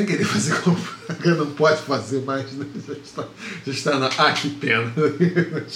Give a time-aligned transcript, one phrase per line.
[0.00, 2.66] sem querer fazer propaganda, não pode fazer mais, né?
[2.86, 3.24] Já está,
[3.66, 4.10] já está na.
[4.18, 4.92] Ah, que pena.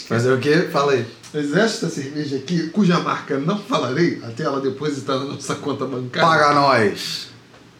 [0.08, 0.68] Fazer o quê?
[0.72, 1.06] Fala aí.
[1.32, 6.28] Mas esta cerveja aqui, cuja marca não falarei, até ela depositar na nossa conta bancária.
[6.28, 7.28] Paga nós!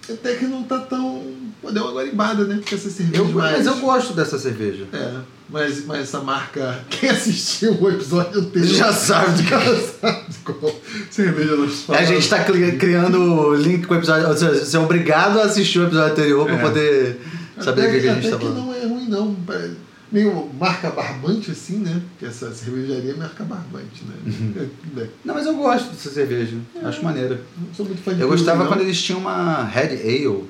[0.09, 1.25] Até que não tá tão.
[1.71, 2.57] Deu uma guaribada, né?
[2.57, 3.23] Porque essa cerveja.
[3.23, 3.59] Eu, mais...
[3.59, 4.87] Mas eu gosto dessa cerveja.
[4.93, 5.15] É,
[5.49, 6.81] mas, mas essa marca.
[6.91, 8.67] Quem assistiu o episódio inteiro.
[8.69, 10.75] Já sabe de já sabe qual
[11.11, 12.09] cerveja nós A falamos.
[12.09, 14.29] gente tá cri- criando link com o episódio.
[14.29, 16.63] Ou seja, você é obrigado a assistir o episódio anterior pra É.
[16.63, 17.21] poder
[17.61, 18.67] saber até, o que, que a gente até tá que falando.
[18.67, 19.37] não é ruim, não.
[19.51, 19.71] É
[20.13, 22.01] Meio marca barbante, assim, né?
[22.11, 24.15] Porque essa cervejaria é marca barbante, né?
[24.25, 24.55] Uhum.
[25.03, 26.57] É, Não, mas eu gosto dessa cerveja.
[26.85, 27.41] Acho maneira.
[27.59, 28.69] não sou muito fã de Eu gostava não.
[28.71, 30.45] quando eles tinham uma Red Ale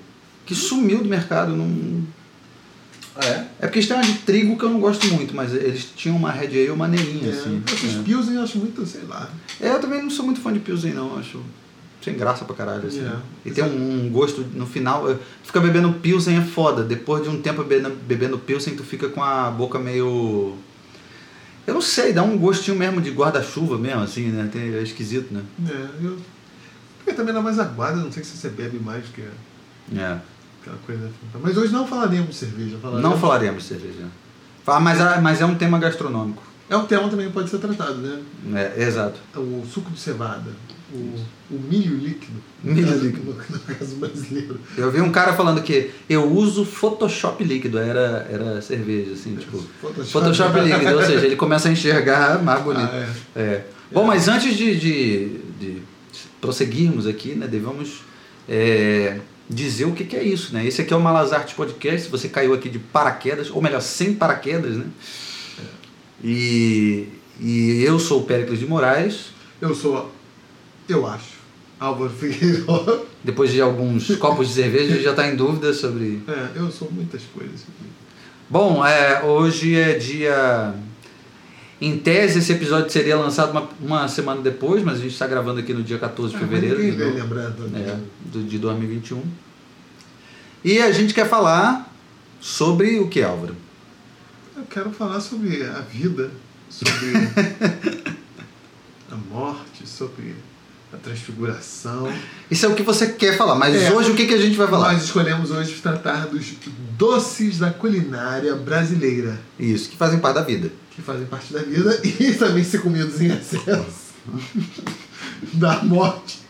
[0.44, 1.56] que sumiu do mercado.
[1.56, 2.02] Não...
[3.16, 3.46] Ah, é?
[3.60, 6.16] É porque eles têm uma de trigo que eu não gosto muito, mas eles tinham
[6.16, 7.62] uma Red Ale maneirinha, É, assim.
[7.72, 8.02] Esses É.
[8.02, 9.30] Pilsen eu acho muito, sei lá.
[9.60, 11.16] É, eu também não sou muito fã de Pilsen, não.
[11.18, 11.40] Acho
[12.02, 13.04] sem graça pra caralho, assim.
[13.06, 13.16] É.
[13.46, 15.10] E tem um, um gosto no final.
[15.10, 16.82] eh, Fica bebendo Pilsen é foda.
[16.82, 20.56] Depois de um tempo bebendo, bebendo Pilsen, tu fica com a boca meio.
[21.66, 24.50] Eu não sei, dá um gostinho mesmo de guarda-chuva mesmo, assim, né?
[24.52, 25.42] Tem- É esquisito, né?
[25.66, 26.18] É, eu...
[26.98, 29.22] Porque também ela é mais aguada, não sei se você bebe mais que
[29.96, 30.18] É.
[30.64, 31.10] aquela coisa.
[31.42, 32.76] Mas hoje não falaremos de cerveja.
[32.80, 33.10] Falaremos...
[33.10, 34.06] Não falaremos de cerveja.
[34.66, 36.42] Ah, mas, mas é um tema gastronômico.
[36.68, 38.22] É um tema também que pode ser tratado, né?
[38.54, 39.20] É, exato.
[39.36, 40.50] O suco de cevada,
[40.90, 40.96] o,
[41.50, 42.32] o milho líquido.
[42.62, 43.24] Milho caso- líquido.
[43.26, 44.58] No, no caso brasileiro.
[44.76, 49.58] Eu vi um cara falando que eu uso Photoshop líquido, era, era cerveja, assim, tipo.
[49.82, 50.10] Photoshop.
[50.10, 52.90] Photoshop líquido, ou seja, ele começa a enxergar mais bonito.
[52.90, 53.40] Ah, é.
[53.42, 53.66] É.
[53.92, 55.28] Bom, mas antes de, de,
[55.60, 55.82] de
[56.40, 58.00] prosseguirmos aqui, né, devemos
[58.48, 60.66] é, dizer o que, que é isso, né?
[60.66, 64.76] Esse aqui é o Malazarte Podcast, você caiu aqui de paraquedas, ou melhor, sem paraquedas,
[64.76, 64.86] né?
[66.22, 69.26] E, e eu sou o Péricles de Moraes,
[69.60, 70.10] Eu sou,
[70.88, 71.34] eu acho,
[71.78, 73.06] Álvaro Figueiredo.
[73.22, 76.22] depois de alguns copos de cerveja, já está em dúvida sobre...
[76.26, 77.60] É, eu sou muitas coisas.
[78.48, 80.74] Bom, é, hoje é dia...
[81.80, 85.60] Em tese, esse episódio seria lançado uma, uma semana depois, mas a gente está gravando
[85.60, 86.78] aqui no dia 14 de Ah, fevereiro.
[86.78, 87.96] Ninguém então- vai do é,
[88.32, 89.22] do, de 2021.
[90.64, 91.92] E a gente quer falar
[92.40, 93.56] sobre o que, Álvaro?
[94.56, 96.30] Eu quero falar sobre a vida,
[96.70, 96.94] sobre
[99.10, 100.34] a morte, sobre
[100.92, 102.10] a transfiguração.
[102.50, 103.92] Isso é o que você quer falar, mas É.
[103.92, 104.92] hoje o que, que a gente vai falar?
[104.92, 106.44] Nós escolhemos hoje tratar dos
[106.96, 110.70] doces da culinária brasileira, Isso, que fazem parte da vida.
[110.90, 114.04] que fazem parte da vida e também ser comidos em excesso
[115.54, 116.40] da morte.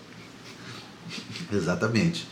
[1.53, 2.29] Exatamente.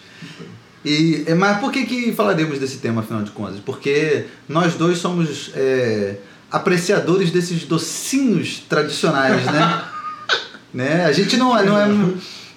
[0.85, 3.61] E, é, mas por que, que falaremos desse tema, afinal de contas?
[3.61, 6.17] Porque nós dois somos é,
[6.51, 9.85] apreciadores desses docinhos tradicionais, né?
[10.75, 11.05] né?
[11.05, 11.87] A gente não, é- não é.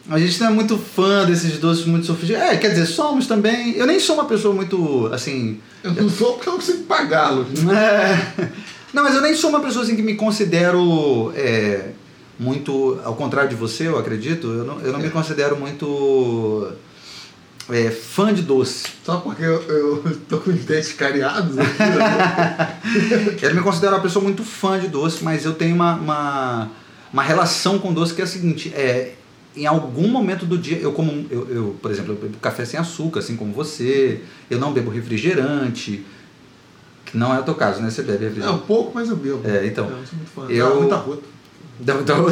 [0.10, 2.52] A gente não é muito fã desses doces muito sofisticados.
[2.52, 3.76] É, quer dizer, somos também.
[3.76, 7.48] Eu nem sou uma pessoa muito, assim, Eu não sou porque eu não consigo pagá-los.
[7.70, 8.50] É.
[8.94, 11.90] Não, mas eu nem sou uma pessoa assim que me considero é,
[12.40, 13.00] muito.
[13.04, 16.72] Ao contrário de você, eu acredito, eu não, eu não me considero muito
[17.70, 18.86] é, fã de doce.
[19.04, 21.80] Só porque eu, eu tô com os dentes cariados aqui.
[21.80, 22.78] né?
[23.42, 26.72] Eu me considero uma pessoa muito fã de doce, mas eu tenho uma, uma,
[27.12, 29.14] uma relação com doce que é a seguinte: é,
[29.56, 31.26] em algum momento do dia, eu como.
[31.30, 34.90] Eu, eu, por exemplo, eu bebo café sem açúcar, assim como você, eu não bebo
[34.92, 36.04] refrigerante.
[37.06, 37.90] Que não é o teu caso, né?
[37.90, 38.58] Você bebe É refrigerante.
[38.64, 39.42] um pouco, mas eu bebo.
[39.48, 39.86] É, então.
[39.90, 40.46] Eu não sou muito fã.
[40.50, 41.24] Eu- Ah, muito arroto.
[41.80, 42.26] Então, então-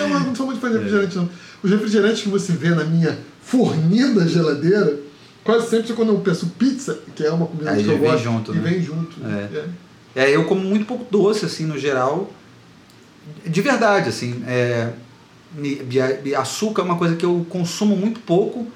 [0.00, 1.28] Eu não sou muito fã de refrigerante, não.
[1.62, 4.98] Os refrigerantes que você vê na minha fornida geladeira,
[5.42, 8.52] quase sempre quando eu peço pizza, que é uma comida Aí que eu gosto, junto,
[8.52, 8.70] e né?
[8.70, 9.16] vem junto.
[9.24, 9.56] É.
[9.56, 10.24] É.
[10.24, 12.30] É, eu como muito pouco doce, assim, no geral.
[13.44, 14.42] De verdade, assim.
[14.46, 14.92] É,
[16.36, 18.66] açúcar é uma coisa que eu consumo muito pouco,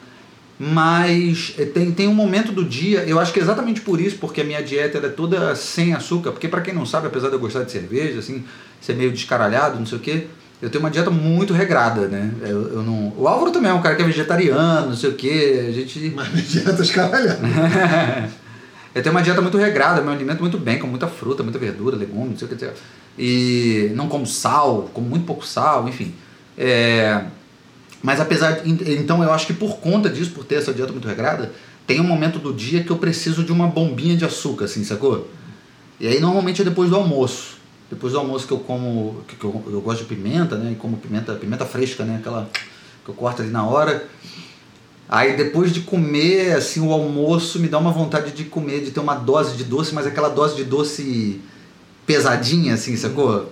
[0.59, 4.19] mas é, tem, tem um momento do dia, eu acho que é exatamente por isso,
[4.19, 7.35] porque a minha dieta é toda sem açúcar, porque para quem não sabe, apesar de
[7.35, 8.45] eu gostar de cerveja, assim,
[8.79, 10.27] ser meio descaralhado, não sei o quê,
[10.61, 12.31] eu tenho uma dieta muito regrada, né?
[12.43, 13.15] Eu, eu não...
[13.17, 16.13] O Álvaro também é um cara que é vegetariano, não sei o quê, a gente...
[16.15, 17.41] Mas minha dieta escaralhada.
[18.95, 21.59] eu tenho uma dieta muito regrada, eu me alimento muito bem, com muita fruta, muita
[21.59, 22.59] verdura, legumes, não sei o que.
[22.59, 22.75] sei lá.
[23.19, 26.15] E não como sal, como muito pouco sal, enfim.
[26.63, 27.25] É,
[28.03, 31.09] mas apesar de, Então eu acho que por conta disso, por ter essa dieta muito
[31.09, 31.51] regrada,
[31.87, 35.27] tem um momento do dia que eu preciso de uma bombinha de açúcar, assim, sacou?
[35.99, 37.59] E aí normalmente é depois do almoço.
[37.91, 39.25] Depois do almoço que eu como.
[39.27, 40.73] que, eu, eu gosto de pimenta, né?
[40.73, 42.17] E como pimenta, pimenta fresca, né?
[42.17, 42.49] Aquela
[43.05, 44.07] que eu corto ali na hora.
[45.09, 49.01] Aí depois de comer, assim, o almoço me dá uma vontade de comer, de ter
[49.01, 51.41] uma dose de doce, mas aquela dose de doce
[52.07, 53.51] pesadinha, assim, sacou?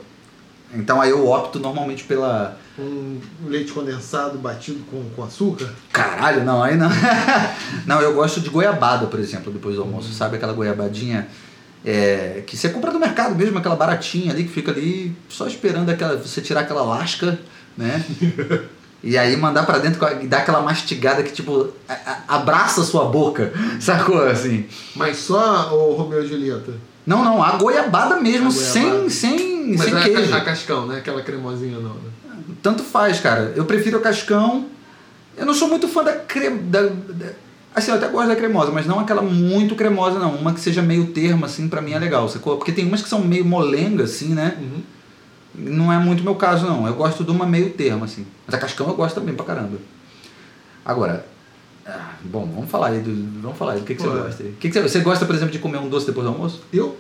[0.75, 2.59] Então aí eu opto normalmente pela.
[2.79, 5.69] Um leite condensado batido com, com açúcar?
[5.93, 6.89] Caralho, não, aí não.
[7.87, 10.13] não, eu gosto de goiabada, por exemplo, depois do almoço.
[10.13, 11.27] Sabe aquela goiabadinha
[11.85, 15.89] é, que você compra no mercado mesmo, aquela baratinha ali que fica ali só esperando
[15.91, 17.39] aquela, você tirar aquela lasca,
[17.77, 18.05] né?
[19.03, 21.93] E aí mandar para dentro e dar aquela mastigada que, tipo, a-
[22.29, 24.23] a- abraça a sua boca, sacou?
[24.27, 24.67] Assim.
[24.95, 26.73] Mas só o Romeu e Julieta?
[27.09, 29.11] Não, não, a goiabada mesmo, A sem, goiabada.
[29.11, 30.35] sem, Mas sem a, queijo.
[30.35, 30.99] a cascão, né?
[30.99, 32.11] Aquela cremosinha não, né?
[32.63, 33.53] Tanto faz, cara.
[33.57, 34.67] Eu prefiro o cascão.
[35.37, 36.13] Eu não sou muito fã da.
[36.13, 37.33] Da, da-
[37.75, 40.35] assim, eu até gosto da cremosa, mas não aquela muito cremosa, não.
[40.35, 42.57] Uma que seja meio termo, assim, pra mim é legal, sacou?
[42.59, 44.57] Porque tem umas que são meio molenga, assim, né?
[44.61, 44.83] Uhum.
[45.55, 46.87] Não é muito meu caso, não.
[46.87, 48.27] Eu gosto de uma meio termo, assim.
[48.47, 49.79] Mas a cascão eu gosto também pra caramba.
[50.85, 51.25] Agora.
[51.89, 53.41] Ah, Bom, vamos falar aí do.
[53.41, 53.81] Vamos falar aí.
[53.81, 54.51] Do que, que você Pô, gosta aí?
[54.51, 56.63] O que, que você, você gosta, por exemplo, de comer um doce depois do almoço?
[56.71, 56.99] Eu,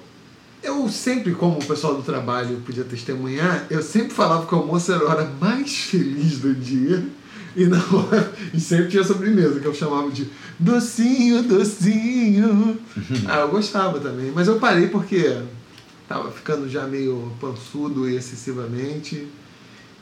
[0.62, 4.90] eu sempre, como o pessoal do trabalho podia testemunhar, eu sempre falava que o almoço
[4.90, 7.05] era a hora mais feliz do dia.
[7.55, 10.26] E, na hora, e sempre tinha sobremesa, que eu chamava de
[10.58, 12.79] docinho, docinho.
[13.29, 14.32] ah, eu gostava também.
[14.35, 15.38] Mas eu parei porque
[16.08, 19.29] tava ficando já meio pançudo excessivamente.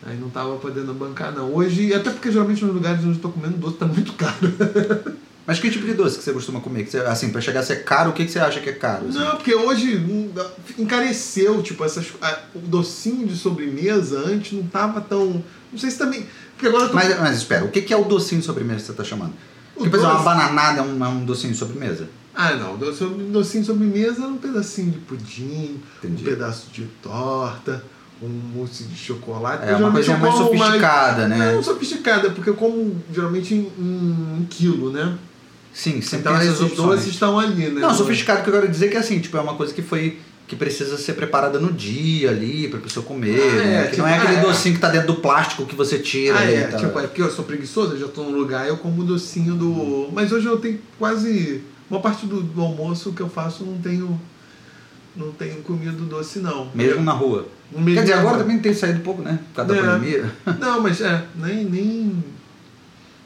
[0.05, 1.53] Aí não tava podendo bancar, não.
[1.55, 4.53] Hoje, até porque geralmente nos lugares onde eu tô comendo doce tá muito caro.
[5.47, 6.85] Mas que tipo de doce que você costuma comer?
[6.85, 8.73] Que você- assim, pra chegar a ser caro, o que, que você acha que é
[8.73, 9.07] caro?
[9.09, 9.19] assim?
[9.19, 10.29] Não, porque hoje hum,
[10.77, 15.43] encareceu, tipo, essas, a- o docinho de sobremesa antes não tava tão.
[15.73, 16.27] Não sei se também.
[16.55, 16.95] Porque agora tô.
[16.95, 19.33] Mas, mas espera, o que que é o docinho de sobremesa que você está chamando?
[19.75, 22.09] O Porque, por exemplo, uma doce- bananada é um, é um docinho de sobremesa.
[22.35, 22.77] Ah, não.
[22.77, 26.23] doce- Docinho de sobremesa era um pedacinho de pudim, Entendi.
[26.23, 27.83] um pedaço de torta,
[28.23, 29.69] um mousse de chocolate.
[29.69, 31.53] É uma coisa mais sofisticada, né?
[31.55, 35.17] Não sofisticada, porque eu como geralmente em, em um quilo, né?
[35.73, 36.89] Sim, sempre então esses opções.
[37.01, 37.81] doces estão ali, né?
[37.81, 40.19] Não, sofisticado que eu quero dizer que é assim, tipo, é uma coisa que foi
[40.49, 43.81] que precisa ser preparada no dia ali, pra pessoa comer, Ah, né?
[43.81, 44.43] é, que tipo, não é aquele ah, é.
[44.43, 46.81] docinho que tá dentro do plástico que você tira Ah, ali é, tal.
[46.81, 49.55] tipo, é porque eu sou preguiçoso, eu já tô num lugar, eu como o docinho
[49.55, 50.09] do.
[50.13, 51.63] Mas hoje eu tenho quase.
[51.91, 54.19] Uma parte do, do almoço que eu faço não tenho.
[55.17, 56.71] Não tenho comido doce, não.
[56.75, 57.49] Mesmo na rua.
[57.73, 59.39] Mesmo Quer dizer, agora também tem saído pouco, né?
[59.53, 59.83] Por causa da É.
[59.95, 60.33] pandemia.
[60.61, 62.25] Não, mas é, nem, nem.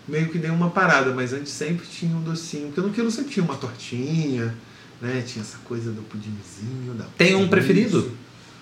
[0.08, 2.66] Meio que nem uma parada, mas antes sempre tinha um docinho.
[2.68, 4.54] Porque no quilo sempre tinha uma tortinha,
[5.00, 5.22] né?
[5.26, 8.10] Tinha essa coisa do pudimzinho, da Tem um preferido?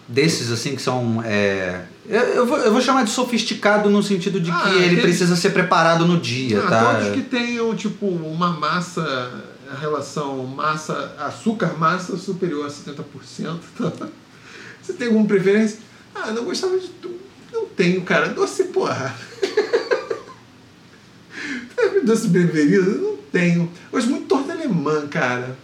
[0.06, 1.22] Desses, assim, que são.
[1.24, 4.84] é, Eu, eu, vou, eu vou chamar de sofisticado no sentido de que Ah, ele
[4.86, 6.94] aquele- precisa ser preparado no dia, Ah, tá?
[6.94, 9.02] Todos que tenham, tipo, uma massa,
[9.70, 13.60] a relação massa, açúcar massa superior a 70%.
[13.98, 14.08] Tá?
[14.88, 15.80] Você tem alguma preferência?
[16.14, 17.20] Ah, não gostava de tudo.
[17.52, 18.30] Não tenho, cara.
[18.30, 19.14] Doce, porra.
[22.02, 22.98] Doce preferido?
[23.02, 23.70] Não tenho.
[23.92, 25.58] Gosto muito de torta alemã, cara.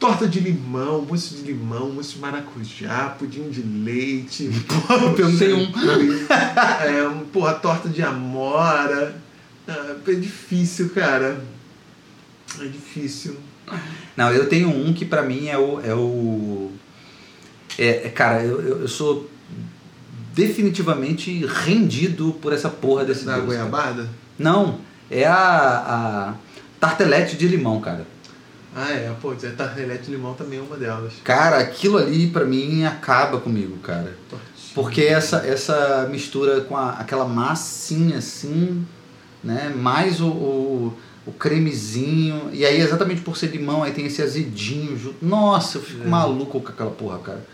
[0.00, 4.50] Torta de limão, mousse de limão, mousse de maracujá, pudim de leite.
[4.66, 5.70] Porra, eu perguntei um.
[6.82, 9.22] É, um, porra, torta de amora.
[9.68, 11.44] Ah, é difícil, cara.
[12.58, 13.36] É difícil.
[14.16, 15.80] Não, eu tenho um que pra mim é o.
[15.80, 16.72] É o
[17.78, 19.28] é, é, cara, eu, eu sou
[20.34, 23.44] definitivamente rendido por essa porra desse Da cara.
[23.44, 24.08] goiabada?
[24.38, 24.78] Não,
[25.10, 26.34] é a, a
[26.78, 28.06] tartelete de limão, cara.
[28.74, 29.12] Ah, é.
[29.20, 31.12] Pô, a tartelete de limão também é uma delas.
[31.24, 34.16] Cara, aquilo ali pra mim acaba comigo, cara.
[34.74, 38.86] Porque essa, essa mistura com a- aquela massinha assim,
[39.42, 39.72] né?
[39.76, 40.96] Mais o, o,
[41.26, 42.50] o cremezinho.
[42.52, 45.16] E aí, exatamente por ser limão, aí tem esse azedinho junto.
[45.20, 46.06] Nossa, eu fico É.
[46.06, 47.44] maluco com aquela porra, cara.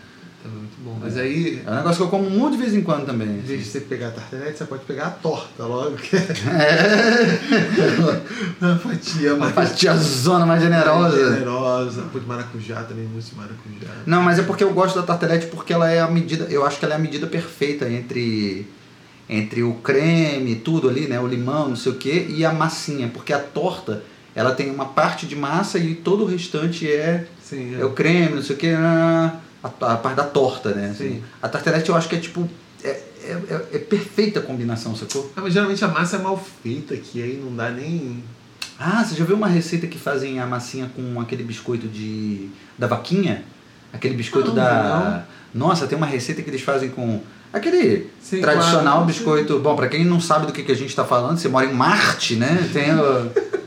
[0.47, 0.97] Tá muito bom.
[1.01, 3.27] Mas aí, É um negócio que eu como muito de vez em quando também.
[3.27, 5.95] em vez de você pegar a tartelete, você pode pegar a torta logo.
[5.97, 6.15] Que
[8.61, 11.33] é uma fatia Uma mais fatiazona mais mais generosa.
[11.35, 12.01] generosa.
[12.11, 13.91] Pô, de maracujá também, mousse de maracujá.
[14.05, 16.79] Não, mas é porque eu gosto da tartelete porque ela é a medida, eu acho
[16.79, 18.65] que ela é a medida perfeita entre
[19.29, 23.11] entre o creme, tudo ali, né, o limão, não sei o que, e a massinha,
[23.13, 24.01] porque a torta,
[24.33, 28.35] ela tem uma parte de massa e todo o restante é, Sim, é o creme,
[28.35, 28.67] não sei o que,
[29.63, 30.93] a, a parte da torta, né?
[30.97, 31.23] Sim.
[31.41, 32.47] A tartelete eu acho que é tipo
[32.83, 35.31] é, é, é- é perfeita a combinação, sacou?
[35.35, 38.23] Ah, mas geralmente a massa é mal feita aqui, aí não dá nem.
[38.79, 42.85] Ah, você já viu uma receita que fazem a massinha com aquele biscoito de da
[42.87, 43.43] vaquinha?
[43.91, 45.25] Aquele biscoito Não, da.
[45.53, 47.19] Nossa, tem uma receita que eles fazem com
[47.51, 49.05] aquele Sim, tradicional claro.
[49.05, 49.59] biscoito.
[49.59, 51.73] Bom, pra quem não sabe do que, que a gente tá falando, você mora em
[51.73, 52.69] Marte, né?
[52.71, 52.85] Tem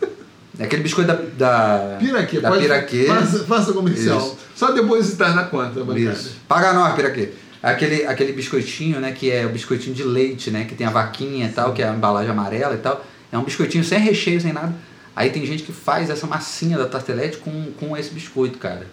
[0.58, 1.14] aquele biscoito da.
[1.14, 1.96] da...
[1.98, 3.04] Piraquê, da Piraquê.
[3.06, 4.18] Faça, faça comercial.
[4.18, 4.36] Isso.
[4.54, 6.10] Só depositar na conta bancária.
[6.10, 6.36] Isso.
[6.48, 7.30] Paga nós, Piraquê.
[7.62, 9.12] Aquele, aquele biscoitinho, né?
[9.12, 10.64] Que é o biscoitinho de leite, né?
[10.64, 13.04] Que tem a vaquinha e tal, que é a embalagem amarela e tal.
[13.30, 14.74] É um biscoitinho sem recheio, sem nada.
[15.14, 18.86] Aí tem gente que faz essa massinha da tartelete com, com esse biscoito, cara.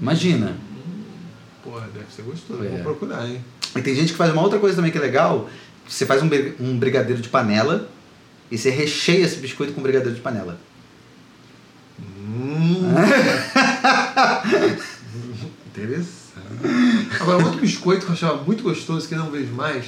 [0.00, 0.56] Imagina.
[1.62, 2.64] Porra, deve ser gostoso.
[2.64, 2.68] É.
[2.68, 3.44] Vou procurar, hein?
[3.74, 5.50] E tem gente que faz uma outra coisa também que é legal.
[5.86, 6.28] Você faz um,
[6.60, 7.88] um brigadeiro de panela
[8.50, 10.58] e você recheia esse biscoito com brigadeiro de panela.
[12.36, 12.92] Hum.
[15.68, 16.16] Interessante.
[17.20, 19.86] Agora, outro biscoito que eu achava muito gostoso, que eu não vejo mais,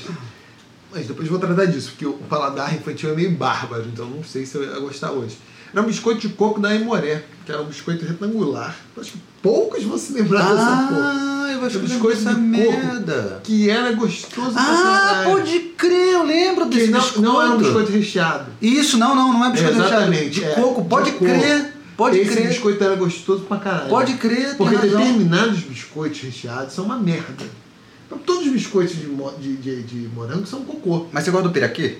[0.92, 4.46] mas depois vou tratar disso, porque o paladar infantil é meio bárbaro, então não sei
[4.46, 5.36] se eu ia gostar hoje.
[5.72, 8.74] Era um biscoito de coco da Emoré, que era um biscoito retangular.
[8.98, 11.12] Acho que poucos vão se lembrar dessa porra.
[11.14, 13.40] Ah, eu acho que biscoito dessa de merda.
[13.44, 17.22] Que era gostoso Ah, pode crer, eu lembro Que desse não, biscoito.
[17.22, 18.50] não era um biscoito recheado.
[18.62, 20.54] Isso, não, não, não é biscoito Exatamente, recheado.
[20.54, 21.24] De é, coco, de pode coco.
[21.98, 22.48] Pode Esse crer.
[22.48, 23.88] biscoito era gostoso pra caralho.
[23.90, 24.98] Pode crer, Porque razão.
[25.00, 27.44] determinados biscoitos recheados são uma merda.
[28.06, 29.06] Então, todos os biscoitos de,
[29.40, 31.06] de, de, de morango são cocô.
[31.12, 31.98] Mas você gosta do piraquê?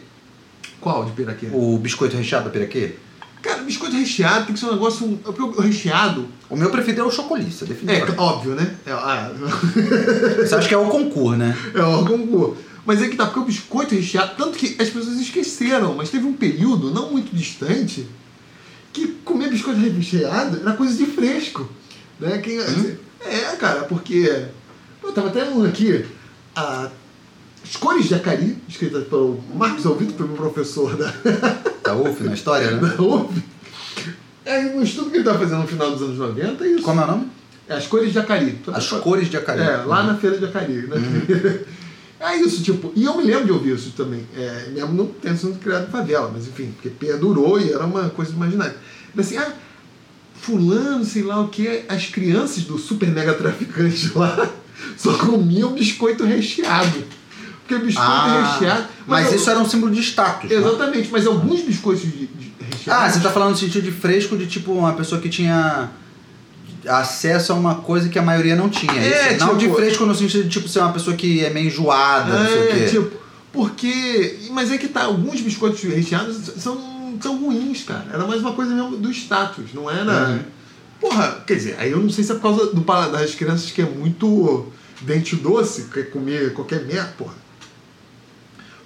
[0.81, 1.49] Qual de piraquê?
[1.52, 2.95] O biscoito recheado do piraquê?
[3.43, 5.21] Cara, biscoito recheado tem que ser um negócio.
[5.26, 8.19] O recheado O meu preferido é o chocolista, é definitivamente.
[8.19, 8.75] óbvio, né?
[8.87, 9.31] É, ah,
[10.45, 11.57] Você acha que é o concurso, né?
[11.75, 12.57] é órgão cocô.
[12.87, 16.26] Mas é que tá, porque o biscoito recheado, tanto que as pessoas esqueceram, mas teve
[16.26, 18.07] um período, não muito distante,
[18.92, 21.68] que comer biscoito recheado era coisa de fresco.
[22.18, 22.38] Né?
[22.38, 24.47] Quem, É, cara, porque.
[25.02, 26.04] Eu tava até um aqui.
[26.54, 26.90] A,
[27.64, 31.12] as cores de Acari, escrita pelo Marcos Alvito, meu professor da,
[31.83, 32.80] Tá UF na história, né?
[32.97, 33.42] da UF.
[34.45, 36.83] É, um estudo que ele tava fazendo no final dos anos 90 é isso.
[36.83, 37.30] Como é o nome?
[37.68, 38.59] É, as cores de Acari.
[38.73, 39.61] As cores de acari.
[39.61, 40.97] É, lá na feira de Acari, né?
[42.21, 44.27] É isso, tipo, e eu me lembro de ouvir isso também.
[44.37, 48.09] É, mesmo não tendo sido criado em favela, mas enfim, porque perdurou e era uma
[48.11, 48.77] coisa imaginária.
[49.15, 49.53] Mas assim, ah,
[50.41, 54.49] fulano, sei lá o que, as crianças do super mega traficante lá
[54.97, 57.05] só comiam biscoito recheado.
[57.67, 58.89] Porque biscoito Ah, recheado.
[59.07, 60.49] mas eu- isso era um símbolo de status.
[60.51, 60.57] né?
[60.57, 63.05] Exatamente, mas alguns biscoitos de, de recheados.
[63.05, 65.91] Ah, você tá falando no sentido de fresco de tipo uma pessoa que tinha
[66.87, 68.92] acesso a uma coisa que a maioria não tinha.
[68.92, 69.44] É, isso?
[69.47, 72.38] Não de tipo- fresco no sentido de tipo ser uma pessoa que é meio enjoada,
[72.38, 72.87] não sei o É, quê.
[72.90, 73.16] tipo,
[73.52, 74.38] porque.
[74.50, 78.06] Mas é que tá, alguns biscoitos recheados são, são ruins, cara.
[78.12, 80.28] Era mais uma coisa mesmo do status, não era.
[80.30, 80.38] Uhum.
[81.00, 83.70] Porra, quer dizer, aí eu não sei se é por causa do paladar das crianças
[83.70, 84.66] que é muito
[85.00, 87.35] dente doce, quer comer qualquer merda, porra.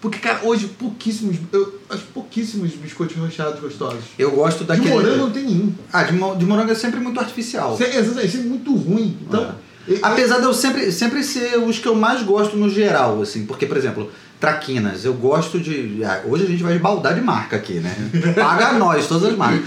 [0.02, 1.37] Porque, cara, hoje pouquíssimos.
[1.52, 4.00] Eu acho pouquíssimos biscoitos recheados gostosos.
[4.18, 4.90] Eu gosto De daquele.
[4.90, 5.73] morango não tem nenhum.
[5.92, 7.78] Ah, de, de morango é sempre muito artificial.
[7.80, 9.16] É, exatamente, é muito ruim.
[9.23, 9.54] Então.
[9.88, 13.47] e- Apesar de eu sempre, sempre ser os que eu mais gosto no geral, assim,
[13.47, 16.02] porque, por exemplo, traquinas, eu gosto de.
[16.04, 17.94] ah, Hoje a gente vai baldar de marca aqui, né?
[18.35, 19.62] Paga nós, todas as marcas.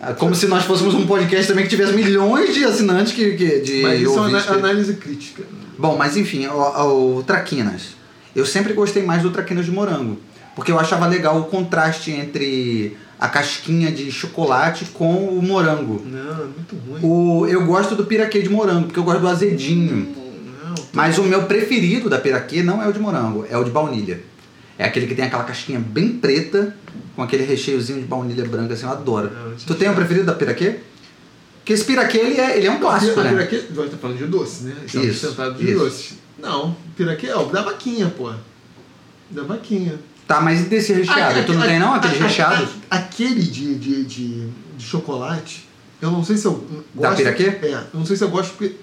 [0.00, 3.60] Ah, Como se nós fôssemos um podcast também que tivesse milhões de assinantes que, que,
[3.60, 5.42] de mas isso é uma que- análise crítica.
[5.78, 7.99] Bom, mas enfim, o, o Traquinas.
[8.34, 10.18] Eu sempre gostei mais do Traquinas de morango.
[10.54, 16.02] Porque eu achava legal o contraste entre a casquinha de chocolate com o morango.
[16.04, 17.00] Não, é muito ruim.
[17.02, 20.08] O, eu gosto do piraquê de morango, porque eu gosto do azedinho.
[20.64, 23.70] Não, Mas o meu preferido da piraquê não é o de morango, é o de
[23.70, 24.20] baunilha.
[24.78, 26.74] É aquele que tem aquela casquinha bem preta,
[27.14, 29.30] com aquele recheiozinho de baunilha branca, assim, eu adoro.
[29.30, 29.96] Não, tu é tem um chato.
[29.96, 30.76] preferido da piraquê?
[31.58, 33.28] Porque esse piraquê, ele é, ele é um clássico, né?
[33.28, 34.74] piraquê, você tá falando de doce, né?
[34.86, 35.78] Estamos Isso, sentados de isso.
[35.78, 36.14] doce.
[36.40, 38.30] Não, piraquê é o da vaquinha, pô.
[39.30, 39.98] Da vaquinha.
[40.26, 41.40] Tá, mas e desse recheado?
[41.40, 42.68] Ah, tu não a- tem não a- aqueles a- recheados?
[42.90, 45.68] a- Aquele de, de, de, de chocolate,
[46.00, 47.16] eu não sei se eu Da gosto.
[47.18, 47.44] piraquê?
[47.66, 48.76] É, eu não sei se eu gosto porque,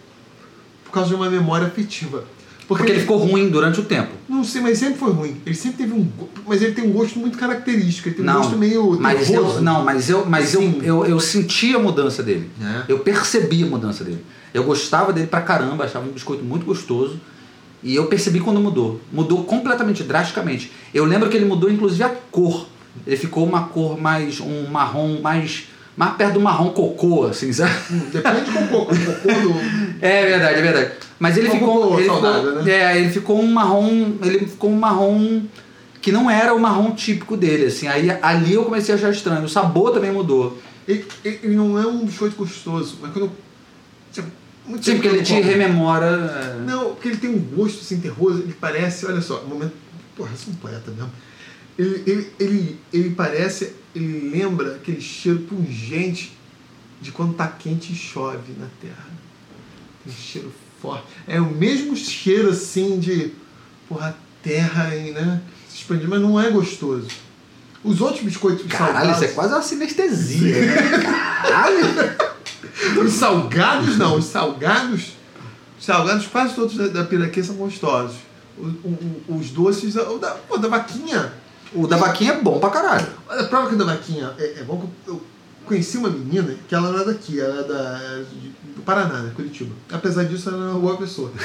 [0.86, 2.24] por causa de uma memória afetiva.
[2.68, 4.12] Porque, Porque ele ficou ruim durante o tempo.
[4.28, 5.42] Não sei, mas sempre foi ruim.
[5.46, 6.06] Ele sempre teve um.
[6.46, 8.10] Mas ele tem um gosto muito característico.
[8.10, 9.00] Ele tem um Não, gosto meio.
[9.00, 10.82] mas eu, não, mas eu, mas eu, Sim.
[10.84, 12.50] eu, eu senti a mudança dele.
[12.62, 12.84] É.
[12.92, 14.22] Eu percebi a mudança dele.
[14.54, 17.22] Eu gostava dele pra caramba, achava um biscoito muito gostoso.
[17.84, 19.00] E eu percebi quando mudou.
[19.12, 20.72] Mudou completamente, drasticamente.
[20.93, 22.67] Eu lembro que ele mudou inclusive a cor.
[23.05, 24.39] Ele ficou uma cor mais.
[24.39, 25.65] um marrom mais.
[25.96, 27.74] mais perto do marrom cocô, assim, sabe?
[27.91, 28.86] Hum, Depende com o cocô.
[28.86, 29.55] Cocô do.
[30.01, 30.91] É verdade, é verdade.
[31.19, 31.81] Mas ele ficou.
[31.81, 32.72] cocô Ele saudável, ficou, né?
[32.72, 34.13] É, ele ficou um marrom.
[34.24, 35.41] Ele ficou um marrom
[36.01, 37.88] que não era o marrom típico dele, assim.
[37.88, 39.43] Aí ali eu comecei a achar estranho.
[39.43, 40.57] O sabor também mudou.
[40.88, 41.05] Ele
[41.43, 43.31] não é um biscoito gostoso, mas quando eu.
[44.67, 46.05] Muito Sim, porque ele te rememora.
[46.59, 49.74] é, Não, porque ele tem um gosto assim terroso, ele parece, olha só, um momento.
[50.15, 51.12] Porra, eu sou um poeta mesmo.
[51.77, 56.36] Ele, ele, ele, ele parece, ele lembra aquele cheiro pungente
[57.01, 59.05] de quando tá quente e chove na terra.
[60.03, 61.05] Tem um cheiro forte.
[61.27, 63.31] É o mesmo cheiro assim de.
[63.88, 65.41] Porra, terra aí, né?
[65.69, 67.07] Se expandir, mas não é gostoso.
[67.83, 69.15] Os outros biscoitos Caralho, salgados.
[69.21, 70.55] isso é quase uma sinestesia.
[70.65, 70.75] né?
[71.43, 72.27] Caralho!
[73.04, 75.14] Os salgados não, os salgados.
[75.80, 78.18] Os salgados quase todos da, da piraquê são gostosos.
[78.58, 81.32] O- o- o- os doces, o da, pô, da vaquinha.
[81.74, 83.06] O da vaquinha é bom pra caralho.
[83.30, 85.22] A prova que o da vaquinha é, é bom que eu, eu
[85.66, 88.22] conheci uma menina que ela é daqui, ela é da,
[88.76, 89.32] do Paraná, né?
[89.36, 89.76] Curitiba.
[89.92, 91.30] Apesar disso, ela é uma boa pessoa.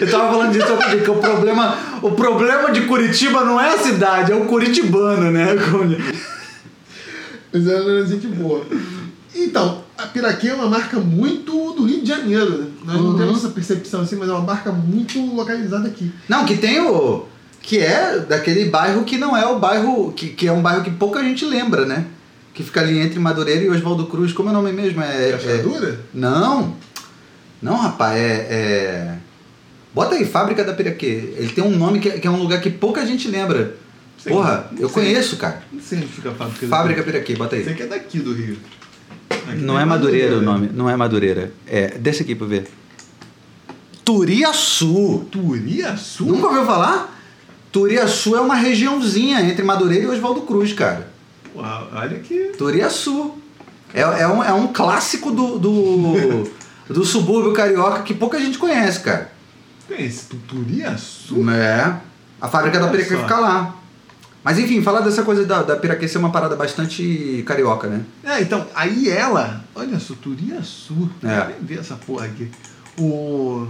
[0.00, 3.74] Eu tava falando disso outro dia, que o problema, o problema de Curitiba não é
[3.74, 5.54] a cidade, é o curitibano, né?
[7.52, 8.64] Mas ela era gente boa.
[9.34, 12.66] Então, a Piraquê é uma marca muito do Rio de Janeiro, né?
[12.84, 13.18] Nós não Uhum.
[13.18, 16.10] temos essa percepção assim, mas é uma marca muito localizada aqui.
[16.28, 17.26] Não, que tem o.
[17.60, 20.12] Que é daquele bairro que não é o bairro.
[20.12, 22.06] Que, que é um bairro que pouca gente lembra, né?
[22.52, 24.32] Que fica ali entre Madureira e Oswaldo Cruz.
[24.32, 25.00] Como é o nome mesmo?
[25.02, 25.30] É.
[25.30, 26.00] é Rachadura?
[26.12, 26.74] não!
[27.62, 28.46] Não, rapaz, é.
[28.50, 29.14] é-
[29.94, 31.34] Bota aí, Fábrica da Piraquê.
[31.36, 33.76] Ele tem um nome que é, que é um lugar que pouca gente lembra.
[34.30, 35.02] Porra, eu sei.
[35.02, 35.62] conheço, cara.
[35.72, 36.66] Não sei onde fica a fábrica.
[36.68, 37.64] Fábrica Piraquê, bota aí.
[37.64, 38.56] Sei que é daqui do Rio.
[39.30, 40.44] Aqui Não tem é Madureira o né?
[40.44, 41.52] nome, não é Madureira.
[41.66, 42.68] É, desce aqui pra ver.
[44.04, 45.26] Turiaçu.
[45.30, 46.24] Turiaçu?
[46.24, 47.18] Nunca ouviu falar?
[47.70, 51.08] Turiaçu é uma regiãozinha entre Madureira e Oswaldo Cruz, cara.
[51.52, 52.52] Pô, olha que.
[52.58, 53.34] Turiaçu.
[53.94, 56.50] É, é, um, é um clássico do, do,
[56.88, 59.30] do subúrbio carioca que pouca gente conhece, cara.
[59.88, 61.48] Tem esse Turiaçu?
[61.50, 61.96] É.
[62.40, 63.22] A fábrica da Olha Piraquê só.
[63.22, 63.76] fica lá.
[64.44, 68.02] Mas enfim, falar dessa coisa da, da Piraquê ser uma parada bastante carioca, né?
[68.24, 69.64] É, então, aí ela.
[69.74, 71.08] Olha só, Turiaçu.
[71.22, 71.28] É.
[71.28, 71.46] É.
[71.48, 72.50] Nem ver essa porra aqui.
[72.98, 73.66] O.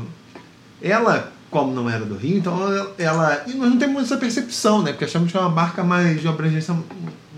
[0.81, 2.95] Ela, como não era do Rio, então ela.
[2.99, 4.93] ela- e nós não temos essa percepção, né?
[4.93, 6.75] Porque achamos que é uma marca mais de abrangência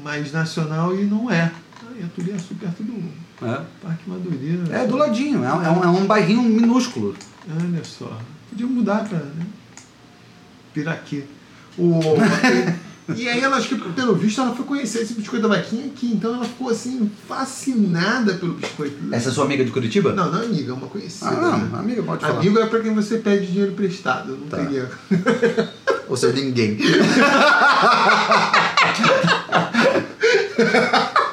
[0.03, 1.51] mais nacional e não é.
[1.91, 2.95] Aí é Turiaçu perto do
[3.47, 4.63] É, Parque Madureira.
[4.77, 7.15] é do ladinho, é, um- é um, é um bairrinho minúsculo.
[7.51, 8.17] Olha só.
[8.49, 9.45] Podia mudar pra né?
[10.73, 11.25] Piraquê.
[11.77, 11.99] O...
[13.17, 16.11] e aí ela, acho que pelo visto, ela foi conhecer esse biscoito da vaquinha aqui.
[16.15, 18.97] Então ela ficou assim, fascinada pelo biscoito.
[19.13, 20.13] Essa é sua amiga de Curitiba?
[20.13, 21.31] Não, não é amiga, é uma conhecida.
[21.31, 21.69] Ah, né?
[21.71, 22.41] não, amiga, pode falar.
[22.41, 24.37] Amigo é pra quem você pede dinheiro emprestado.
[24.37, 24.57] Não Tá.
[24.59, 24.91] teria.
[26.09, 26.79] Ou seja, ninguém.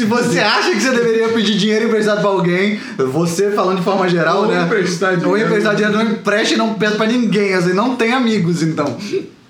[0.00, 2.80] Se você acha que você deveria pedir dinheiro emprestado pra alguém,
[3.12, 4.62] você falando de forma geral, Ou né?
[4.62, 5.46] emprestar Ou dinheiro.
[5.50, 8.96] emprestar dinheiro, não empreste e não peça pra ninguém, assim, não tem amigos, então.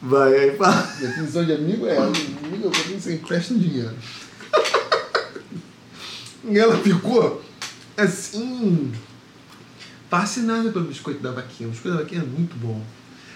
[0.02, 0.90] Vai aí, fala.
[0.98, 3.92] Definição de amigo é amigo quem você empresta dinheiro.
[6.48, 7.40] e ela ficou
[7.96, 8.90] assim.
[10.10, 11.68] fascinada pelo biscoito da vaquinha.
[11.68, 12.82] O biscoito da vaquinha é muito bom.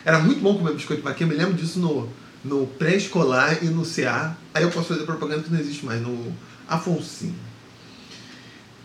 [0.05, 1.31] Era muito bom comer biscoito da vaquinha.
[1.31, 2.09] Eu me lembro disso no,
[2.45, 4.37] no pré-escolar e no CA.
[4.53, 6.35] Aí eu posso fazer propaganda que não existe mais, no
[6.69, 7.35] Afonsinho.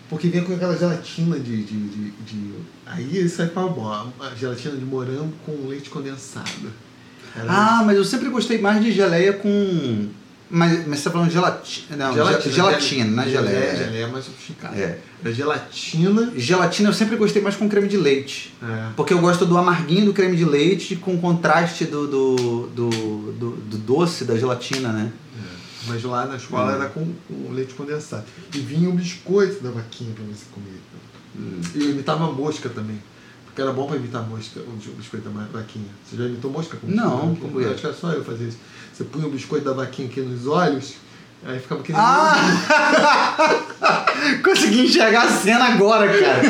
[0.09, 1.63] Porque vinha com aquela gelatina de.
[1.63, 2.53] de, de, de-
[2.85, 3.87] Aí isso aí ficava bom.
[3.87, 6.71] A a gelatina de morango com leite condensado.
[7.35, 10.07] Era Ah, mas eu sempre gostei mais de geleia com.
[10.49, 11.95] Mas, mas você tá falando de gelatina.
[11.95, 13.51] Não, gelatina, gelatina não é geleia.
[13.59, 13.75] Geleia, é.
[13.85, 14.75] geleia é mais sofisticada.
[14.75, 14.99] É.
[15.23, 16.33] Era gelatina.
[16.35, 18.55] Gelatina eu sempre gostei mais com creme de leite.
[18.63, 18.89] É.
[18.95, 22.35] Porque eu gosto do amarguinho do creme de leite com contraste do, do,
[22.73, 22.89] do,
[23.33, 25.11] do, do doce da gelatina, né?
[25.87, 26.75] Mas lá na escola Hum.
[26.75, 28.25] era com, com leite condensado.
[28.53, 30.79] E vinha o biscoito da vaquinha pra você comer.
[31.37, 31.61] Hum.
[31.75, 33.01] E eu imitava mosca também.
[33.45, 35.89] Porque era bom pra imitar mosca, o biscoito da vaquinha.
[36.05, 37.59] Você já imitou mosca com Não, como?
[37.59, 38.57] Eu Acho que era só eu fazer isso.
[38.93, 40.95] Você punha o biscoito da vaquinha aqui nos olhos,
[41.45, 41.97] aí ficava aquele.
[41.97, 43.65] Ah!
[44.43, 46.41] consegui enxergar a cena agora, cara.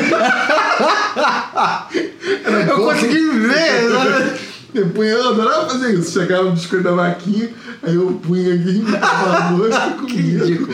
[2.68, 4.90] eu consegui ver.
[4.94, 6.12] punha, eu adorava fazer isso.
[6.12, 7.50] Chegava o biscoito da vaquinha,
[7.82, 10.68] aí eu punha aqui, imitava a mosca e Que ridículo.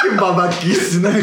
[0.00, 1.22] que babaquice, né?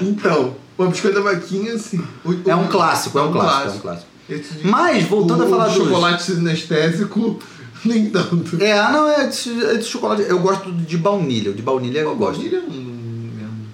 [0.00, 2.02] Então, o biscoito da vaquinha, assim.
[2.24, 4.08] o- É um clássico, é um clássico, é um clássico.
[4.28, 7.38] Esse de- Mas, voltando o, a falar dos- chocolate sinestésico,
[7.84, 8.60] nem tanto.
[8.62, 10.22] É, ah, não, é de, é de chocolate.
[10.22, 11.50] Eu gosto de baunilha.
[11.50, 12.36] O de baunilha eu gosto.
[12.40, 13.66] Baunilha não- mesmo.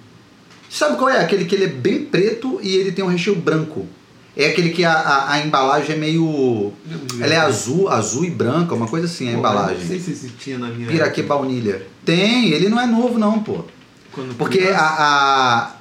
[0.69, 1.21] Sabe qual é?
[1.23, 3.87] Aquele que ele é bem preto e ele tem um recheio branco.
[4.35, 6.71] É aquele que a, a, a embalagem é meio.
[7.19, 9.79] Ela é azul, azul e branca, uma coisa assim, a Pô, embalagem.
[9.79, 10.87] Não sei se tinha na minha.
[10.87, 11.85] Piraquê baunilha.
[12.05, 13.65] Tem, ele não é novo não, pô.
[14.11, 15.71] Quando Porque a, a.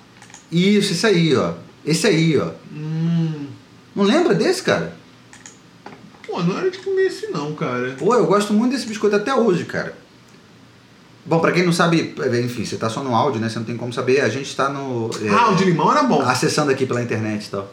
[0.50, 1.52] Isso, esse aí, ó.
[1.84, 2.50] Esse aí, ó.
[2.72, 3.46] Hum.
[3.94, 4.96] Não lembra desse, cara?
[6.26, 7.94] Pô, não era de comer esse não, cara.
[7.98, 9.96] Pô, eu gosto muito desse biscoito até hoje, cara.
[11.24, 13.48] Bom, pra quem não sabe, enfim, você tá só no áudio, né?
[13.48, 14.20] Você não tem como saber.
[14.20, 15.10] A gente tá no.
[15.22, 16.20] é, Ah, o de limão era bom.
[16.22, 17.72] Acessando aqui pela internet e tal.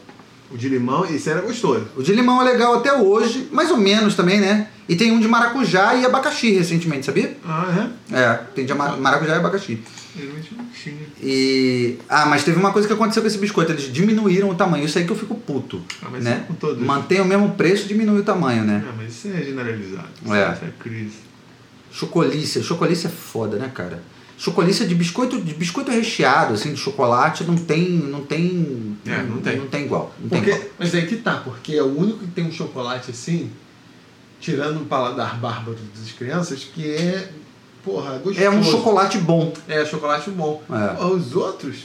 [0.51, 1.85] O de limão, esse era gostoso.
[1.95, 4.67] O de limão é legal até hoje, mais ou menos também, né?
[4.87, 7.35] E tem um de maracujá e abacaxi recentemente, sabia?
[7.45, 9.83] Ah, É, tem de ma- maracujá e abacaxi.
[10.17, 10.91] é?
[11.21, 11.97] E.
[12.07, 14.85] Ah, mas teve uma coisa que aconteceu com esse biscoito, eles diminuíram o tamanho.
[14.85, 15.81] Isso aí que eu fico puto.
[16.01, 16.41] Ah, mas né?
[16.43, 16.81] é com todos.
[16.83, 18.83] Mantém o mesmo preço, diminui o tamanho, né?
[18.87, 20.07] Ah, mas isso é generalizado.
[20.23, 20.53] Isso É.
[20.53, 21.17] Isso é crise.
[21.91, 22.63] Chocolice.
[22.63, 24.01] Chocolice é foda, né, cara?
[24.37, 27.89] Chocolice de biscoito, de biscoito recheado, assim, de chocolate, não tem.
[27.89, 28.95] Não tem.
[29.05, 29.57] É, não tem.
[29.57, 30.13] Não tem igual.
[30.19, 30.69] Não tem Porque, igual.
[30.77, 33.49] mas aí que tá, porque é o único que tem um chocolate assim
[34.39, 37.29] tirando o paladar bárbaro das crianças, que é,
[37.83, 38.39] porra, gostoso.
[38.45, 39.51] É um chocolate bom.
[39.67, 40.61] É, chocolate bom.
[40.69, 40.87] É.
[40.93, 41.77] Porra, Os outros,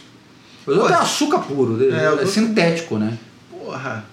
[0.67, 3.17] O outro é açúcar puro, É, é, os é outros- sintético, né?
[3.51, 4.05] porra,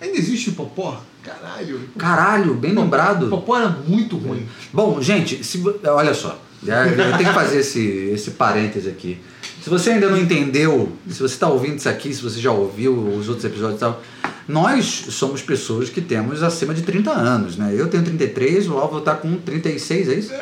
[0.00, 1.02] ainda existe popó?
[1.22, 1.80] Caralho.
[1.98, 3.28] Caralho, bem lembrado.
[3.28, 4.46] Popó era muito ruim.
[4.72, 9.18] Bom, gente, se, olha só, eu tenho que fazer esse, esse parêntese aqui.
[9.62, 12.92] Se você ainda não entendeu, se você está ouvindo isso aqui, se você já ouviu
[12.92, 14.02] os outros episódios e tal,
[14.46, 17.72] nós somos pessoas que temos acima de 30 anos, né?
[17.74, 20.32] Eu tenho 33, o Álvaro está com 36, é isso?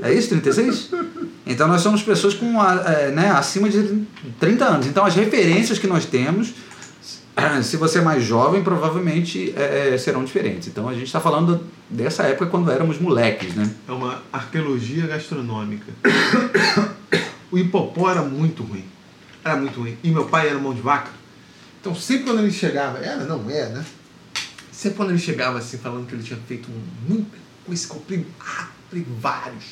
[0.00, 0.90] É isso, 36?
[1.44, 4.02] Então nós somos pessoas com é, né, acima de
[4.38, 4.86] 30 anos.
[4.86, 6.52] Então as referências que nós temos,
[7.62, 10.68] se você é mais jovem, provavelmente é, é, serão diferentes.
[10.68, 13.70] Então a gente está falando dessa época quando éramos moleques, né?
[13.86, 15.92] É uma arqueologia gastronômica.
[17.50, 18.84] o hipopó era muito ruim.
[19.44, 19.96] Era muito ruim.
[20.02, 21.10] E meu pai era mão de vaca.
[21.80, 23.84] Então sempre quando ele chegava, era, não é, né?
[24.72, 27.30] Sempre quando ele chegava assim, falando que ele tinha feito um muito
[27.66, 28.24] coisa, comprei
[29.20, 29.64] vários.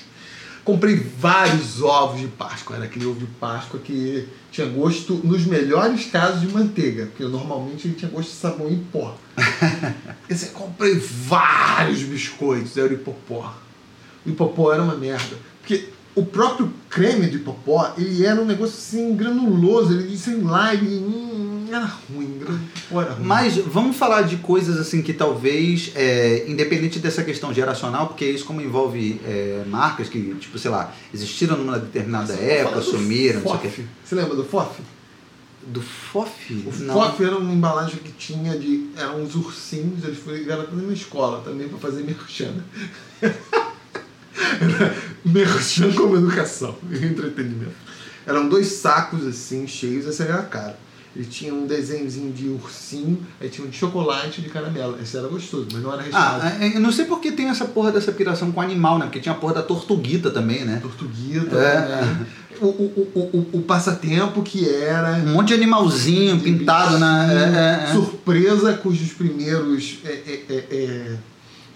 [0.67, 2.75] Comprei vários ovos de Páscoa.
[2.75, 7.07] Era aquele ovo de Páscoa que tinha gosto, nos melhores casos, de manteiga.
[7.07, 9.17] Porque normalmente ele tinha gosto de sabão em pó.
[10.29, 13.55] Esse, comprei vários biscoitos, era o hipopó.
[14.27, 15.37] O hipopó era uma merda.
[15.61, 19.93] Porque o próprio creme de hipopó, ele era um negócio assim, granuloso.
[19.93, 22.41] Ele, sei lá, ele hum, era ruim.
[22.91, 23.27] Era ruim.
[23.27, 28.47] Mas vamos falar de coisas assim que talvez, é, independente dessa questão geracional, porque isso
[28.47, 33.69] como envolve é, marcas que, tipo, sei lá, existiram numa determinada época, sumiram, não sei
[33.69, 33.85] o quê.
[34.03, 34.81] Você lembra do FOF?
[35.67, 36.55] Do FOF?
[36.55, 36.95] O Não.
[36.95, 38.89] FOF era uma embalagem que tinha de.
[38.97, 42.55] Eram uns ursinhos, eles foram ligados na minha escola também para fazer merchan.
[44.61, 44.95] Era
[45.25, 47.75] merchan como educação e entretenimento.
[48.27, 50.79] Eram dois sacos assim, cheios, essa era a cara.
[51.15, 54.99] Ele tinha um desenhozinho de ursinho, aí tinha um de chocolate e de caramelo.
[55.01, 56.43] Esse era gostoso, mas não era recheado.
[56.45, 59.07] Ah, é, eu não sei porque tem essa porra dessa piração com animal, né?
[59.07, 60.79] Porque tinha a porra da tortuguita também, né?
[60.83, 61.81] Tortuguita, É.
[61.81, 62.27] né?
[62.61, 65.13] o, o, o, o, o passatempo que era.
[65.13, 67.33] Um monte de animalzinho de pintado na.
[67.33, 67.93] é, é, é.
[67.93, 71.17] Surpresa, cujos primeiros é,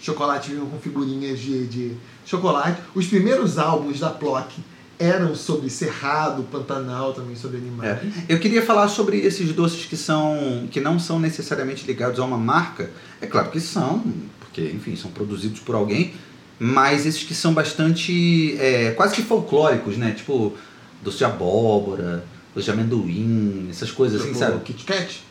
[0.01, 2.81] chocolates vinham com figurinhas de, de chocolate.
[2.95, 4.53] Os primeiros álbuns da Plock
[4.99, 7.89] eram sobre Cerrado, Pantanal, também sobre animais.
[7.89, 8.01] É.
[8.29, 12.37] Eu queria falar sobre esses doces que são que não são necessariamente ligados a uma
[12.37, 12.91] marca.
[13.19, 14.03] É claro que são,
[14.39, 16.13] porque enfim são produzidos por alguém,
[16.59, 20.11] mas esses que são bastante é, quase que folclóricos, né?
[20.11, 20.53] Tipo
[21.01, 24.59] doce de abóbora, doce de amendoim, essas coisas assim, Tipo, sabe?
[24.63, 25.23] Kit Kat.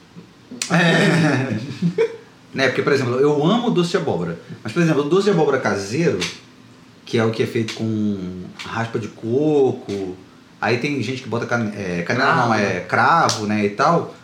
[0.71, 2.11] É.
[2.55, 2.67] né?
[2.69, 4.39] Porque, por exemplo, eu amo doce de abóbora.
[4.63, 6.19] Mas, por exemplo, o doce de abóbora caseiro,
[7.07, 10.17] que é o que é feito com raspa de coco,
[10.61, 12.49] aí tem gente que bota cane é, canela, Cravo.
[12.49, 14.15] não, é cravo, né, e tal.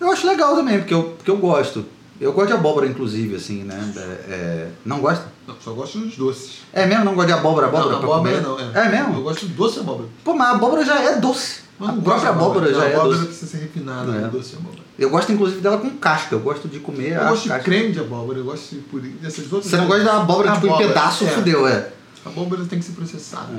[0.00, 1.84] Eu acho legal também, porque eu, porque eu gosto.
[2.20, 3.92] Eu gosto de abóbora, inclusive, assim, né?
[3.96, 4.00] É,
[4.32, 5.26] é, não gosta?
[5.46, 6.58] Não, só gosto dos doces.
[6.72, 7.04] É mesmo?
[7.04, 7.66] Não gosta de abóbora?
[7.66, 8.42] Abóbora não, abóbora comer?
[8.42, 8.80] não.
[8.80, 8.86] É.
[8.86, 9.14] É mesmo?
[9.16, 10.08] Eu gosto de doce abóbora.
[10.22, 11.62] Pô, mas a abóbora já é doce.
[11.80, 13.26] Mas a própria gosto de abóbora já é abóbora doce.
[13.26, 14.20] precisa ser refinada, É.
[14.20, 14.28] né?
[14.32, 14.81] doce abóbora.
[15.02, 16.34] Eu gosto, inclusive, dela com casca.
[16.34, 17.64] Eu gosto de comer Eu a gosto de casca.
[17.64, 19.14] creme de abóbora, eu gosto de pudim.
[19.22, 19.64] Outras.
[19.64, 21.28] Você não gosta da abóbora, tipo, em Abóbora, pedaço, é.
[21.28, 21.88] fudeu, é.
[22.24, 23.52] A abóbora tem que ser processada.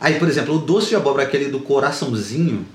[0.00, 2.66] Aí, por exemplo, o doce de abóbora, aquele do coraçãozinho,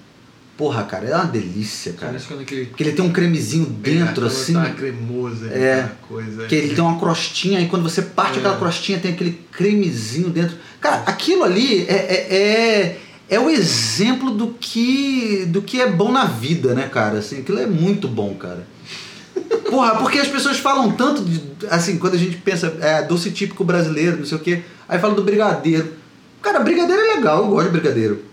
[0.57, 2.17] porra, cara, é uma delícia, cara.
[2.17, 2.65] Aquele.
[2.67, 5.73] Porque ele tem um cremezinho dentro, É, assim, Tá cremosa, É.
[5.81, 6.45] aquela coisa.
[6.47, 8.39] que ele tem uma crostinha, e quando você parte É.
[8.39, 10.57] aquela crostinha, tem aquele cremezinho dentro.
[10.81, 16.25] Cara, aquilo ali é, é, é, o exemplo do que, do que é bom na
[16.25, 17.19] vida, né, cara?
[17.19, 18.65] Assim, aquilo é muito bom, cara.
[19.69, 21.41] Porra, porque as pessoas falam tanto de.
[21.69, 25.13] Assim, quando a gente pensa, é, doce típico brasileiro, não sei o quê, aí fala
[25.13, 25.93] do brigadeiro.
[26.41, 28.23] Cara, brigadeiro é legal, eu gosto de brigadeiro.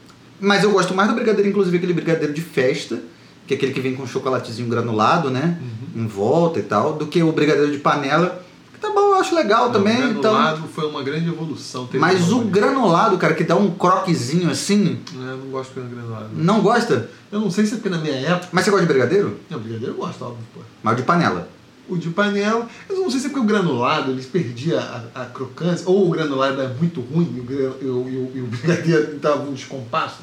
[0.40, 3.00] Mas eu gosto mais do brigadeiro, inclusive aquele brigadeiro de festa,
[3.46, 5.58] que é aquele que vem com chocolatezinho granulado, né?
[5.60, 6.04] Uhum.
[6.04, 8.42] Em volta e tal, do que o brigadeiro de panela.
[8.72, 9.96] Que tá bom, eu acho legal também.
[10.00, 11.86] O Então, granulado foi uma grande evolução.
[11.86, 15.88] teve mas o granulado, cara, que dá um croquezinho assim, É, Eu não gosto de
[15.94, 16.28] granulado.
[16.34, 17.10] não gosta?
[17.30, 18.48] Eu não sei se é porque na minha época.
[18.52, 19.38] Mas você gosta de brigadeiro?
[19.50, 20.60] Não, brigadeiro eu gosto, óbvio, pô.
[20.82, 21.48] Mas o de panela.
[21.88, 25.24] O de panela, eu não sei se é porque o granulado eles perdia a, a
[25.26, 28.40] crocância, ou o granulado era muito ruim e o, gran- e o, e o, e
[28.40, 30.18] o brigadeiro estava um descompasso.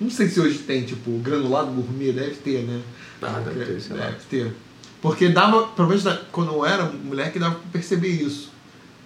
[0.00, 2.80] Não sei se hoje tem, tipo, granulado gourmet, deve ter, né?
[3.20, 4.04] Ah, deve ter, sei lá.
[4.06, 4.54] Deve ter.
[5.00, 8.50] Porque dava, pelo menos quando eu era moleque, dava pra perceber isso.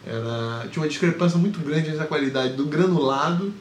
[0.07, 3.53] Era, tinha uma discrepância muito grande entre a qualidade do granulado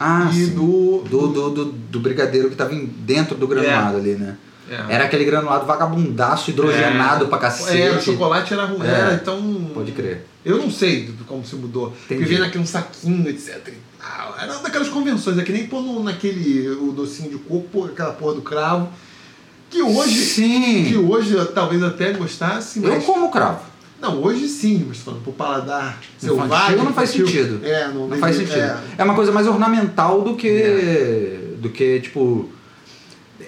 [0.00, 1.02] Ah, e do.
[1.08, 4.36] Do, do, do, do brigadeiro que tava em- dentro do granulado ali, né?
[4.70, 4.94] É.
[4.94, 7.82] Era aquele granulado vagabundaço, hidrogenado pra cacete.
[7.82, 8.90] É, o chocolate era ruim, É.
[8.90, 9.70] era, então.
[9.74, 10.24] Pode crer.
[10.44, 11.90] Eu não sei como se mudou.
[11.90, 12.28] Porque Entendi.
[12.30, 13.74] vinha naquele um saquinho, etc.
[14.40, 18.42] Era daquelas convenções, é que nem pôr naquele o docinho de coco, aquela porra do
[18.42, 18.88] cravo.
[19.72, 20.14] Que hoje.
[20.26, 20.84] Sim.
[20.86, 23.04] Que hoje eu talvez até gostasse, Eu mas.
[23.04, 23.60] como cravo.
[24.00, 26.76] Não, hoje sim, mas falando pro paladar selvagem.
[26.76, 27.64] não faz infantil, sentido.
[27.66, 28.56] É, não, Não faz sentido.
[28.58, 28.76] é.
[28.98, 29.04] É.
[29.04, 31.56] uma coisa mais ornamental do que.
[31.60, 32.48] do que, tipo.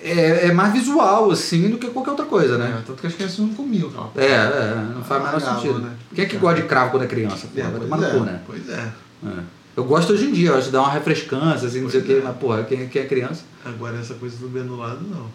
[0.02, 2.82] É, é mais visual, assim, do que qualquer outra coisa, É, né?
[2.87, 4.08] tanto que as crianças não comiam, cara.
[4.16, 5.78] É, é, não faz o menor sentido.
[5.78, 5.90] né?
[6.14, 7.46] Quem é que gosta de cravo quando é criança?
[7.56, 8.40] É, Porra, vai pois tomar no é, cu, né?
[8.46, 8.92] Pois é.
[9.26, 9.42] É.
[9.76, 12.04] Eu gosto hoje em dia, eu acho que dá uma refrescância, assim, não sei o
[12.04, 12.28] Pois quê, é.
[12.28, 13.42] mas porra, quem, quem é criança.
[13.64, 15.26] Agora essa coisa do granulado, não.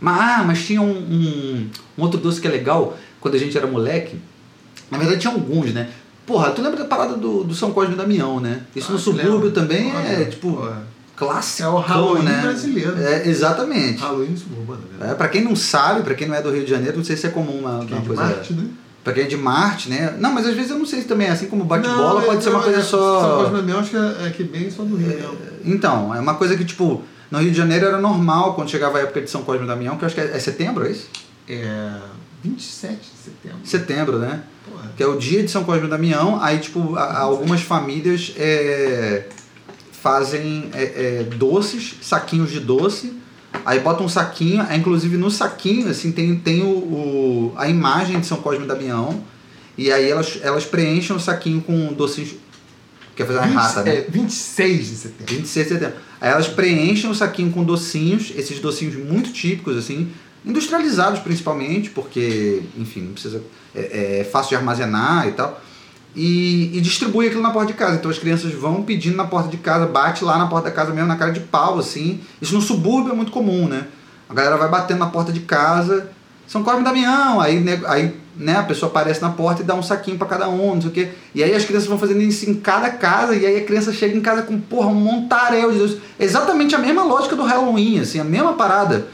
[0.00, 3.56] Mas, ah, mas tinha um, um, um outro doce que é legal, quando a gente
[3.56, 4.16] era moleque.
[4.90, 5.88] Na verdade tinha alguns, né?
[6.26, 8.62] Porra, tu lembra da parada do, do São Cosme e Damião, né?
[8.74, 9.50] Isso Ah, no subúrbio lembro.
[9.52, 10.68] também é, Olha, tipo,
[11.16, 12.40] clássico, É o Halloween né?
[12.42, 12.94] brasileiro.
[12.98, 14.00] É, exatamente.
[14.00, 15.10] Halloween suburbano, né?
[15.12, 17.16] É, pra quem não sabe, pra quem não é do Rio de Janeiro, não sei
[17.16, 18.22] se é comum uma, é uma coisa...
[18.22, 18.64] Marte, né?
[19.04, 20.16] Pra quem é de Marte, né?
[20.18, 22.40] Não, mas às vezes eu não sei se também é assim como bate-bola, pode é-
[22.40, 23.36] ser uma coisa é- São só...
[23.38, 25.38] Cosme e Damião, acho que é, é que bem só do Rio mesmo.
[25.64, 29.02] Então, é uma coisa que, tipo, no Rio de Janeiro era normal quando chegava a
[29.02, 31.08] época de São Cosme e Damião, que eu acho que é, é setembro, é isso?
[31.48, 31.98] É
[32.44, 33.58] 27 de setembro.
[33.64, 34.42] Setembro, né?
[34.70, 34.92] Porra.
[34.96, 39.24] Que é o dia de São Cosme e Damião, aí, tipo, a- algumas famílias é,
[39.92, 43.12] fazem é, é, doces, saquinhos de doce,
[43.64, 48.20] aí bota um saquinho, aí, inclusive no saquinho, assim, tem, tem o, o- a imagem
[48.20, 49.22] de São Cosme e Damião,
[49.76, 52.34] e aí elas, elas preenchem o saquinho com docinhos...
[53.16, 53.96] Quer fazer uma 20 errata, né?
[53.96, 55.34] É 26 de setembro.
[55.34, 55.96] 26 de setembro.
[56.20, 60.10] Aí elas preenchem o saquinho com docinhos, esses docinhos muito típicos, assim,
[60.44, 63.42] industrializados principalmente, porque, enfim, não precisa.
[63.74, 65.60] É, é fácil de armazenar e tal.
[66.14, 67.96] E, e distribui aquilo na porta de casa.
[67.96, 70.92] Então as crianças vão pedindo na porta de casa, bate lá na porta da casa
[70.92, 72.20] mesmo, na cara de pau, assim.
[72.40, 73.86] Isso no subúrbio é muito comum, né?
[74.28, 76.10] A galera vai batendo na porta de casa,
[76.46, 79.74] São Cosme e Damião, aí, né, aí né, a pessoa aparece na porta e dá
[79.74, 81.08] um saquinho pra cada um, não sei o quê.
[81.34, 84.16] E aí as crianças vão fazendo isso em cada casa, e aí a criança chega
[84.16, 85.98] em casa com, porra, um montaréu de doces.
[86.18, 89.08] Exatamente a mesma lógica do Halloween, assim, a mesma parada.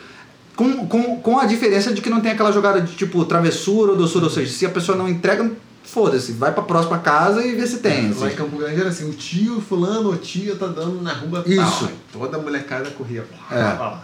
[0.56, 3.96] Com, com, com a diferença de que não tem aquela jogada de tipo travessura ou
[3.96, 5.50] doçura, ou seja, se a pessoa não entrega,
[5.82, 8.11] foda-se, vai pra próxima casa e vê se tem.
[8.12, 8.37] Lá em Assim.
[8.37, 11.88] Campo Grande era assim, o tio fulano ou tia tá dando na rua Isso.
[12.12, 12.20] tal.
[12.22, 13.54] Toda a molecada corria É.
[13.56, 13.64] lá.
[13.64, 14.02] Aí sempre tinha hora-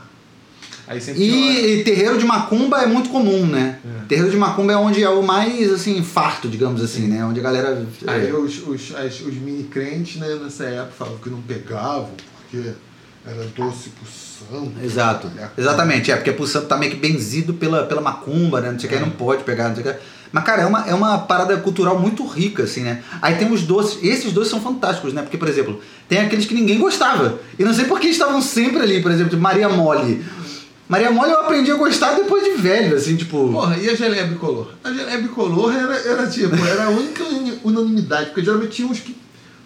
[1.16, 3.78] E, e terreiro de macumba é muito comum, né?
[3.84, 4.06] É.
[4.08, 7.24] Terreiro de macumba é onde é o mais, assim, farto, digamos assim, né?
[7.24, 7.86] Onde a galera...
[8.06, 8.32] Aí é.
[8.32, 12.70] os, os, as- os mini crentes, né, nessa época, falavam que não pegavam, porque
[13.26, 14.72] era doce pro santo.
[14.82, 18.70] Exato, Olha, exatamente, é, porque o santo tá meio que benzido pela, pela macumba, né?
[18.70, 20.00] Não sei o que, aí não pode pegar, não sei o que.
[20.30, 23.02] Mas, cara, é uma, é uma parada cultural muito rica, assim, né?
[23.22, 25.22] Aí tem os doces, esses doces são fantásticos, né?
[25.22, 27.38] Porque, por exemplo, tem aqueles que ninguém gostava.
[27.58, 30.22] E não sei por que estavam sempre ali, por exemplo, tipo Maria Mole.
[30.88, 33.52] Maria Mole eu aprendi a gostar depois de velho, assim, tipo.
[33.52, 34.68] Porra, e a geleia bicolor?
[34.82, 37.22] A geleia bicolor era, era tipo, era a única
[37.62, 39.14] unanimidade, porque geralmente tinha uns que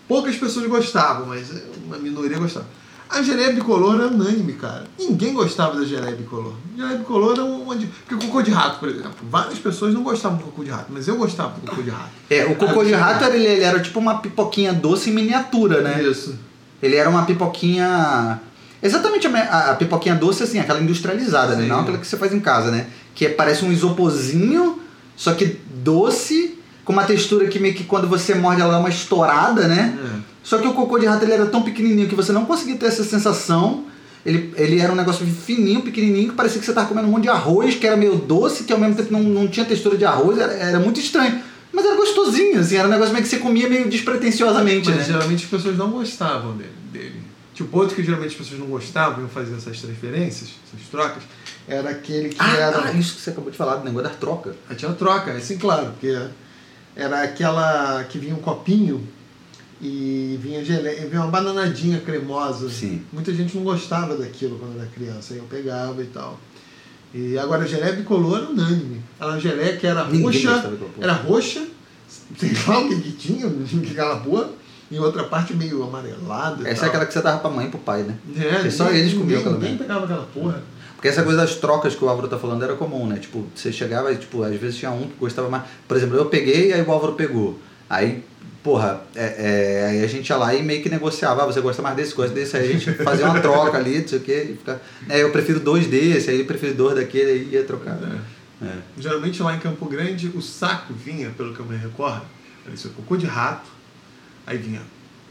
[0.08, 1.46] poucas pessoas gostavam, mas
[1.86, 2.66] uma minoria gostava.
[3.08, 4.84] A geleia bicolor era unânime, cara.
[4.98, 6.54] Ninguém gostava da geleia bicolor.
[6.74, 7.76] A geleia bicolor era uma.
[7.76, 9.12] de- Porque cocô de rato, por exemplo.
[9.30, 12.08] Várias pessoas não gostavam do cocô de rato, mas eu gostava do cocô de rato.
[12.30, 16.02] É, o cocô de rato ele, ele era tipo uma pipoquinha doce em miniatura, né?
[16.02, 16.34] Isso.
[16.82, 18.40] Ele era uma pipoquinha.
[18.82, 21.66] Exatamente a, a- pipoquinha doce, assim, aquela industrializada, né?
[21.66, 22.86] Não aquela que você faz em casa, né?
[23.14, 24.80] Que é- parece um isoporzinho,
[25.16, 28.88] só que doce, com uma textura que meio que quando você morde ela dá uma
[28.88, 29.96] estourada, né?
[30.04, 30.20] É.
[30.42, 32.86] Só que o cocô de rato ele era tão pequenininho que você não conseguia ter
[32.86, 33.84] essa sensação.
[34.26, 37.24] Ele, ele era um negócio fininho, pequenininho, que parecia que você tava comendo um monte
[37.24, 40.04] de arroz, que era meio doce, que ao mesmo tempo não, não tinha textura de
[40.04, 41.40] arroz, era, era muito estranho.
[41.72, 45.04] Mas era gostosinho, assim, era um negócio meio que você comia meio despretensiosamente, Mas né?
[45.04, 46.70] geralmente as pessoas não gostavam dele.
[46.92, 47.21] dele.
[47.54, 51.22] Tipo, outro que geralmente as pessoas não gostavam, iam fazer essas transferências, essas trocas,
[51.68, 52.84] era aquele que Ah, era.
[52.86, 54.56] ah, isso que você acabou de falar, do negócio da troca.
[54.68, 56.18] Aí tinha troca, assim, claro, porque
[56.96, 59.06] era aquela que vinha um copinho
[59.80, 62.70] e vinha geleia, vinha uma bananadinha cremosa.
[62.70, 63.04] Sim.
[63.12, 66.38] Muita gente não gostava daquilo quando era criança, aí eu pegava e tal.
[67.12, 69.02] E agora a geleia bicolor era unânime.
[69.20, 71.66] Era uma geleia que era Ninguém roxa, era roxa,
[72.38, 73.46] sei lá o que que tinha,
[73.90, 74.48] aquela porra,
[74.92, 76.68] e outra parte meio amarelada.
[76.68, 78.14] Essa é aquela que você dava pra mãe e pro pai, né?
[78.36, 80.62] É, Porque só eles comiam aquela ninguém pegava aquela porra.
[80.94, 83.18] Porque essa coisa das trocas que o Álvaro tá falando era comum, né?
[83.18, 85.64] Tipo, você chegava e, tipo, às vezes tinha um que gostava mais.
[85.88, 87.58] Por exemplo, eu peguei, aí o Álvaro pegou.
[87.88, 88.22] Aí,
[88.62, 91.42] porra, é, é, aí a gente ia lá e meio que negociava.
[91.42, 92.54] Ah, você gosta mais desse, gosta desse.
[92.54, 94.54] Aí a gente fazia uma troca ali, não sei o quê.
[94.58, 97.98] Fica, é, eu prefiro dois desse, aí ele prefere dois daquele, aí ia trocar.
[98.60, 98.66] É.
[98.66, 98.76] É.
[98.98, 102.22] Geralmente lá em Campo Grande o saco vinha, pelo que eu me recordo,
[102.64, 103.68] era esse cocô de rato,
[104.46, 104.80] aí vinha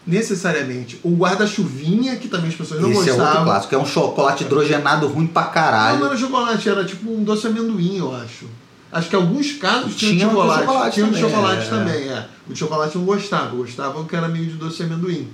[0.06, 3.44] necessariamente o guarda-chuvinha, que também as pessoas não Esse é outro gostavam.
[3.46, 6.00] clássico, que é um chocolate hidrogenado ruim pra caralho.
[6.00, 8.46] não era chocolate, era tipo um doce amendoim, eu acho.
[8.92, 10.66] Acho que alguns casos Tinha de chocolate.
[10.66, 11.70] chocolate tinha também, chocolate é.
[11.70, 12.28] também, é.
[12.50, 15.30] O chocolate eu não gostava, gostava que era meio de doce amendoim.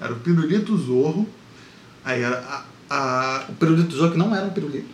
[0.00, 1.28] Era o pirulito zorro,
[2.04, 2.64] aí era a...
[2.96, 4.88] a- O pirulito Zorro que não era um pirulito.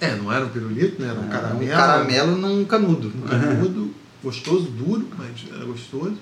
[0.00, 1.08] É, não era um pirulito, né?
[1.08, 1.64] Era um Era caramelo.
[1.64, 3.12] Um caramelo num canudo.
[3.16, 3.94] um canudo.
[4.22, 6.14] gostoso, duro, mas era gostoso.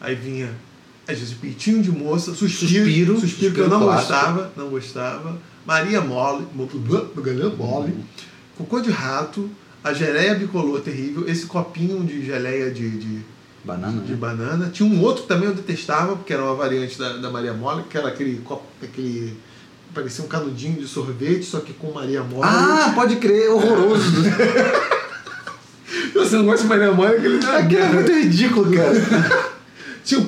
[0.00, 0.50] Aí vinha,
[1.06, 4.12] às vezes, peitinho de moça, suspiro, Suspiro, suspiro, que eu suspiro não clássico.
[4.12, 5.38] gostava, não gostava.
[5.66, 6.46] Maria Mole,
[7.56, 7.94] Mole,
[8.56, 9.50] cocô de rato,
[9.82, 13.18] a geleia bicolor terrível, esse copinho de geleia de, de,
[13.64, 14.16] Banana, de né?
[14.18, 14.70] banana.
[14.70, 17.84] Tinha um outro que também eu detestava, porque era uma variante da, da Maria Mole,
[17.88, 19.36] que era aquele copo, aquele.
[19.94, 22.42] parecia um canudinho de sorvete, só que com Maria Mole.
[22.44, 24.04] Ah, pode crer, horroroso.
[26.14, 27.44] Você não gosta de Maria Mole, aquele.
[27.44, 29.54] Aquilo é muito ridículo, cara.
[30.04, 30.26] Tinha o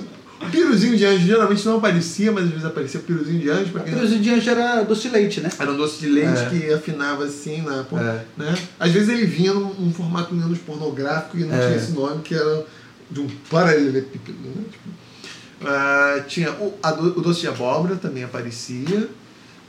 [0.51, 3.72] piruzinho de anjo, geralmente não aparecia, mas às vezes aparecia o piruzinho de anjo.
[3.72, 5.51] quem- Aquele de anjo era doce de leite, né?
[5.59, 6.49] Era um doce de leite É.
[6.51, 8.25] que afinava assim, na, É.
[8.37, 8.59] né?
[8.79, 11.66] Às vezes ele vinha num, num formato menos pornográfico e não É.
[11.66, 12.64] tinha esse nome, que era
[13.11, 14.64] de um paralelepípedo, né?
[14.70, 19.09] Tipo, ah, tinha o, a o doce de abóbora também aparecia.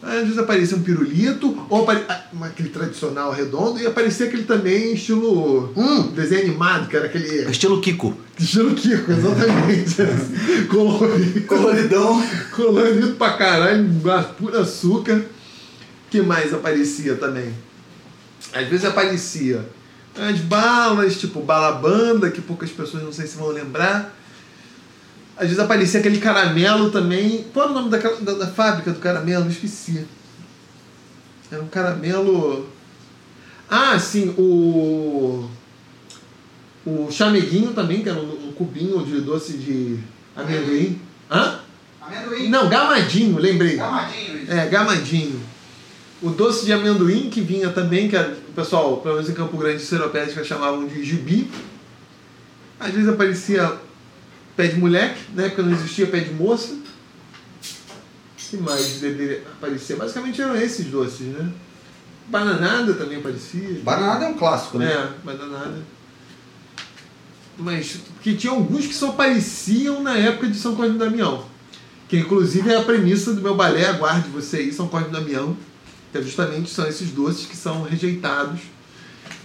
[0.03, 4.93] Às vezes aparecia um pirulito, ou apare- ah, aquele tradicional redondo, e aparecia aquele também
[4.93, 6.11] estilo Hum.
[6.13, 8.15] desenho animado, que era aquele Estilo Kiko.
[8.39, 9.95] Estilo Kiko, exatamente.
[10.69, 12.27] colorido, Coloridão.
[12.55, 13.89] colorido pra caralho,
[14.37, 15.21] puro açúcar.
[16.09, 17.53] que mais aparecia também?
[18.53, 19.67] Às vezes aparecia
[20.15, 24.15] as balas, tipo balabanda, que poucas pessoas não sei se vão lembrar.
[25.35, 27.45] Às vezes aparecia aquele caramelo também.
[27.53, 29.47] Qual era o nome daquela- da, da fábrica do caramelo?
[29.49, 30.05] Esqueci.
[31.51, 32.67] Era um caramelo.
[33.69, 35.47] Ah, sim, o.
[36.87, 39.99] O chameguinho também, que era um, um cubinho de doce de
[40.33, 40.97] amendoim.
[41.29, 41.59] Hã?
[42.01, 42.47] Amendoim.
[42.47, 43.75] Não, gamadinho, lembrei.
[43.75, 44.43] Gamadinho.
[44.43, 44.51] isso.
[44.53, 45.41] É, gamadinho.
[46.21, 49.57] O doce de amendoim que vinha também, que era, o pessoal, pelo menos em Campo
[49.57, 51.51] Grande, seropédica chamavam de gibi.
[52.79, 53.69] Às vezes aparecia
[54.55, 56.71] pé de moleque, na época não existia pé de moça.
[56.73, 56.77] O
[58.37, 59.97] que mais deveria aparecer?
[59.97, 61.51] Basicamente eram esses doces, né?
[62.29, 63.81] Bananada também aparecia.
[63.83, 64.89] Bananada é um clássico, né?
[64.89, 65.96] É, bananada.
[67.59, 71.43] Mas que tinha alguns que só apareciam na época de São Cosme e Damião.
[72.07, 75.57] Que inclusive é a premissa do meu balé Aguarde Você aí, São Cosme e Damião.
[76.11, 78.59] Que é justamente são esses doces que são rejeitados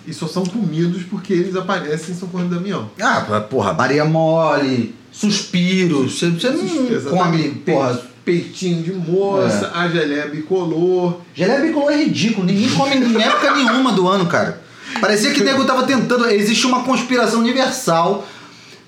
[0.07, 2.91] e só são comidos porque eles aparecem em São Cosme e Damião.
[3.01, 6.09] Ah, porra, Maria Mole, Suspiro.
[6.09, 7.09] Você, você não Exatamente.
[7.11, 7.95] come, porra.
[7.95, 11.19] Pe- Peitinho de moça, a geleia bicolor.
[11.35, 14.63] Geleia bicolor é ridículo, ninguém come em época nenhuma do ano, cara.
[15.03, 16.31] Parecia que o nego tava tentando.
[16.31, 18.25] Existe uma conspiração universal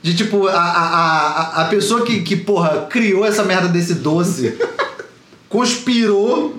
[0.01, 4.57] de tipo, a, a, a, a pessoa que, que, porra, criou essa merda desse doce
[5.49, 6.57] conspirou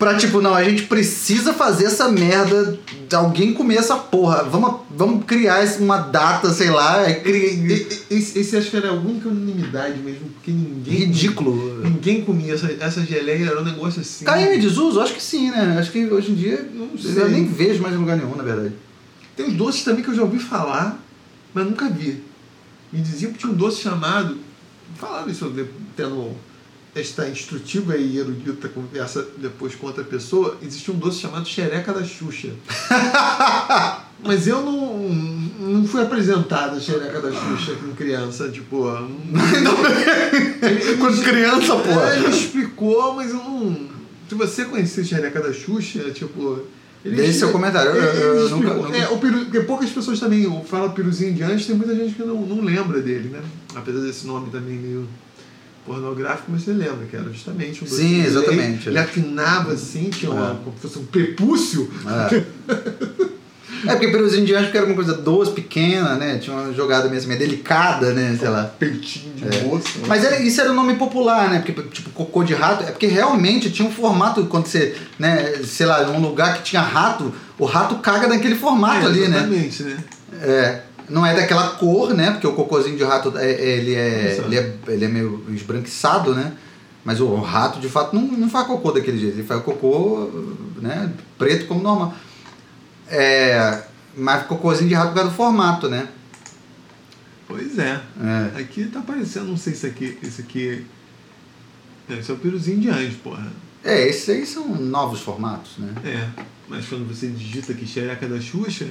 [0.00, 2.76] pra tipo, não, a gente precisa fazer essa merda
[3.12, 4.42] alguém comer essa porra.
[4.44, 7.02] Vamos, vamos criar uma data, sei lá.
[7.08, 10.94] é cri- Esse, esse acho que era a única unanimidade mesmo, porque ninguém.
[10.94, 11.80] Ridículo.
[11.84, 14.24] Ninguém comia essa, essa geleia, era um negócio assim.
[14.24, 15.00] Caiu em desuso?
[15.00, 15.76] Acho que sim, né?
[15.78, 17.22] Acho que hoje em dia Não sei.
[17.22, 18.72] eu nem vejo mais em lugar nenhum, na verdade.
[19.36, 20.98] Tem uns doces também que eu já ouvi falar,
[21.52, 22.22] mas nunca vi.
[22.92, 24.38] Me diziam que tinha um doce chamado.
[24.96, 26.32] Falaram isso de- tendo
[26.94, 30.56] esta instrutiva e erudita conversa depois com outra pessoa.
[30.62, 32.48] Existia um doce chamado xereca da Xuxa.
[34.24, 38.86] mas eu não, não fui apresentado a xereca da Xuxa com criança, tipo.
[40.62, 41.72] Ele, ele Quando criança.
[41.74, 43.88] É, ele me explicou, mas eu não.
[44.28, 46.60] Se você conhecer xereca da Xuxa, tipo.
[47.02, 47.92] Ele Deixe seu comentário.
[47.92, 51.42] Eu- eu- eu nunca- nunca- É, o peru, porque poucas pessoas também falam piruzinho de
[51.42, 53.40] antes, tem muita gente que não, não lembra dele, né?
[53.74, 55.08] Apesar desse nome também meio
[55.86, 58.88] pornográfico, mas você lembra que era justamente um Sim, exatamente.
[58.88, 60.64] Ele afinava assim, tinha uma, É.
[60.64, 61.90] como se fosse um prepúcio.
[62.06, 62.42] É.
[63.86, 66.38] é porque peruzinho de anjo que era uma coisa doce, pequena, né?
[66.38, 68.36] Tinha uma jogada meio delicada, né?
[68.38, 68.64] Sei lá.
[68.78, 69.62] Peitinho de É.
[69.62, 69.88] moça.
[70.06, 71.60] Mas era, isso era o nome popular, né?
[71.64, 75.86] Porque, tipo, cocô de rato, é porque realmente tinha um formato, quando você, né, sei
[75.86, 79.38] lá, num lugar que tinha rato, o rato caga naquele formato É, ali, né?
[79.38, 79.96] Exatamente, né?
[80.42, 82.30] É, não é daquela cor, né?
[82.30, 86.34] Porque o cocôzinho de rato, é, é- ele, é, ele, é, ele é meio esbranquiçado,
[86.34, 86.52] né?
[87.04, 89.36] Mas o rato, de fato, não, não faz cocô daquele jeito.
[89.38, 90.30] Ele faz cocô,
[90.80, 91.12] né?
[91.38, 92.14] Preto como normal.
[93.08, 93.82] É,
[94.16, 96.08] mas cocôzinho de rato por causa do formato, né?
[97.48, 98.00] Pois é.
[98.54, 98.60] É.
[98.60, 100.18] Aqui tá aparecendo, não sei se aqui.
[100.22, 100.86] Esse aqui.
[102.08, 103.46] Não, esse é o piruzinho de anjo, porra.
[103.82, 105.92] É, esses aí são novos formatos, né?
[106.04, 106.42] É.
[106.68, 108.86] Mas quando você digita aqui xereca da Xuxa.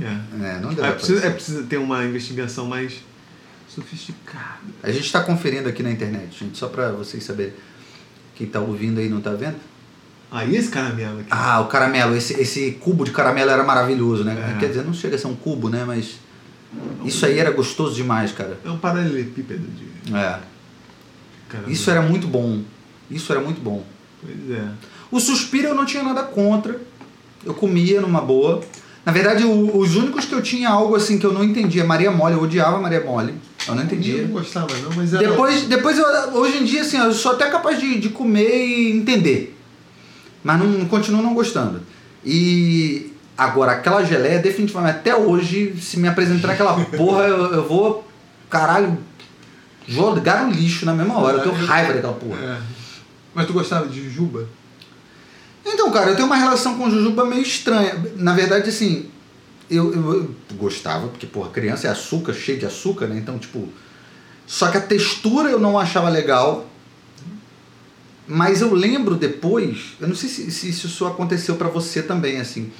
[0.00, 0.54] É.
[0.56, 2.94] É, não deve É preciso, é preciso ter uma investigação mais
[3.68, 4.60] sofisticada.
[4.82, 7.54] A gente está conferindo aqui na internet, gente, só para vocês saberem.
[8.34, 9.56] Quem tá ouvindo aí não tá vendo?
[10.30, 11.28] Ah, e esse caramelo aqui?
[11.30, 14.54] Ah, o caramelo, esse, esse cubo de caramelo era maravilhoso, né?
[14.56, 14.58] É.
[14.58, 15.84] Quer dizer, não chega a ser um cubo, né?
[15.86, 16.18] Mas
[17.04, 18.58] isso aí era gostoso demais, cara.
[18.64, 20.38] É um paralelepípedo de É.
[21.50, 21.70] caramelo.
[21.72, 22.62] Isso era muito bom.
[23.10, 23.84] Isso era muito bom.
[24.22, 24.68] Pois é.
[25.10, 26.80] O suspiro eu não tinha nada contra.
[27.44, 28.62] Eu comia numa boa.
[29.04, 32.10] Na verdade, o- os únicos que eu tinha algo assim que eu não entendia, Maria
[32.10, 33.34] Mole, eu odiava Maria Mole.
[33.66, 34.22] Eu não Eu entendia.
[34.22, 35.26] não gostava, não, mas era.
[35.28, 38.92] Depois, depois eu, hoje em dia, assim, eu sou até capaz de, de comer e
[38.96, 39.56] entender.
[40.44, 41.80] Mas não continuo não gostando.
[42.24, 48.06] E agora, aquela geleia, definitivamente, até hoje, se me apresentar aquela porra, eu, eu vou,
[48.50, 48.98] caralho,
[49.86, 51.38] jogar no lixo na mesma hora.
[51.38, 52.38] Eu tenho raiva daquela porra.
[52.40, 52.58] É.
[53.34, 54.46] Mas tu gostava de jujuba?
[55.64, 58.02] Então, cara, eu tenho uma relação com jujuba meio estranha.
[58.16, 59.08] Na verdade, assim,
[59.70, 63.16] eu, eu- eu gostava, porque, porra, criança é açúcar, cheio de açúcar, né?
[63.18, 63.68] Então, tipo.
[64.46, 66.66] Só que a textura eu não achava legal.
[68.26, 72.70] Mas eu lembro depois, eu não sei se, se isso aconteceu pra você também, assim,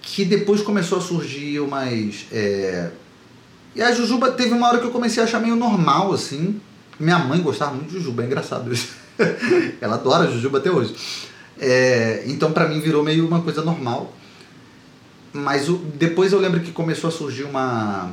[0.00, 2.26] que depois começou a surgir umas.
[2.32, 2.90] é,
[3.74, 6.60] E a jujuba teve uma hora que eu comecei a achar meio normal, assim.
[6.98, 8.88] Minha mãe gostava muito de jujuba, é engraçado isso.
[9.80, 10.94] Ela adora jujuba até hoje.
[11.58, 14.12] É, então pra mim virou meio uma coisa normal.
[15.32, 18.10] Mas o- depois eu lembro que começou a surgir uma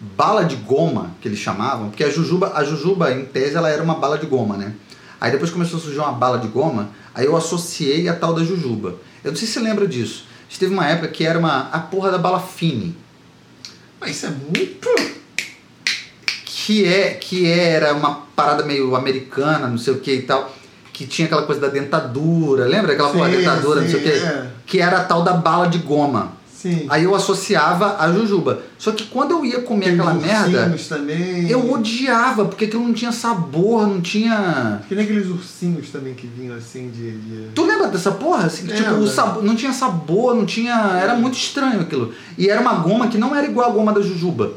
[0.00, 3.82] bala de goma, que eles chamavam, porque a jujuba, a jujuba em tese ela era
[3.82, 4.74] uma bala de goma, né?
[5.20, 8.44] Aí depois começou a surgir uma bala de goma, aí eu associei a tal da
[8.44, 8.96] jujuba.
[9.22, 10.26] Eu não sei se você lembra disso.
[10.58, 12.96] Teve uma época que era uma a porra da bala fine,
[14.00, 14.88] Mas isso é muito.
[16.44, 20.54] que é que era uma parada meio americana, não sei o que e tal,
[20.94, 23.98] que tinha aquela coisa da dentadura, lembra aquela porra da Sim, dentadura, não sei o
[23.98, 24.46] sim, que, é.
[24.64, 26.32] que era a tal da bala de goma.
[26.54, 26.86] Sim.
[26.88, 28.62] Aí eu associava a jujuba.
[28.78, 31.50] Só que quando eu ia comer Tem aquela merda, também.
[31.50, 34.80] eu odiava, porque aquilo não tinha sabor, não tinha.
[34.88, 37.10] Que nem aqueles ursinhos também que vinham assim de.
[37.10, 37.48] de...
[37.54, 38.46] Tu lembra dessa porra?
[38.46, 39.04] Assim, que, tipo, Lembro.
[39.04, 40.74] o sabor, não tinha sabor, não tinha.
[41.02, 42.14] Era muito estranho aquilo.
[42.38, 44.54] E era uma goma que não era igual a goma da jujuba.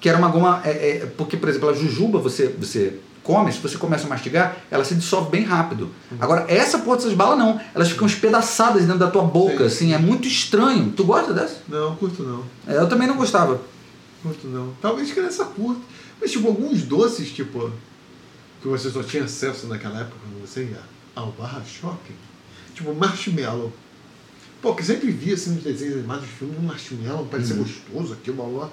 [0.00, 0.60] Que era uma goma.
[0.64, 4.56] É, é, porque, por exemplo, a jujuba você, você come, se você começa a mastigar,
[4.70, 5.90] ela se dissolve bem rápido.
[6.20, 7.60] Agora, essa porra dessas balas não.
[7.74, 9.64] Elas ficam espedaçadas dentro da tua boca, Sim.
[9.64, 9.94] assim.
[9.94, 10.92] É muito estranho.
[10.92, 11.58] Tu gosta dessa?
[11.68, 12.44] Não, curto não.
[12.66, 13.60] É, eu também não gostava.
[14.22, 14.72] Curto não.
[14.80, 15.80] Talvez criança curta.
[16.20, 17.70] Mas tipo, alguns doces, tipo,
[18.60, 20.80] que você só tinha acesso naquela época quando você ia
[21.14, 22.14] ao barra shopping.
[22.74, 23.72] Tipo, marshmallow.
[24.60, 28.46] Pô, que sempre via assim nos desenhos animados, filmes, um marshmallow, parecia gostoso aqui, blá
[28.46, 28.68] blá.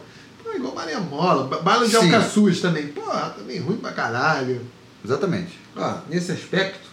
[0.49, 1.97] Pô, igual Maria Mola, ba- bala de Sim.
[2.13, 2.87] alcaçuz também.
[2.87, 3.01] Pô,
[3.37, 4.61] também ruim pra caralho.
[5.05, 5.59] Exatamente.
[5.75, 6.87] Ó, nesse aspecto,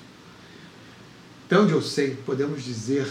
[1.47, 3.09] até onde eu sei, podemos dizer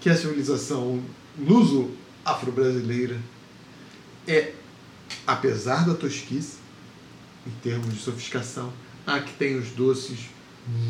[0.00, 1.02] que a civilização
[1.38, 3.18] luso-afro-brasileira
[4.26, 4.52] é,
[5.26, 6.56] apesar da tosquice,
[7.46, 8.72] em termos de sofisticação,
[9.06, 10.18] a que tem os doces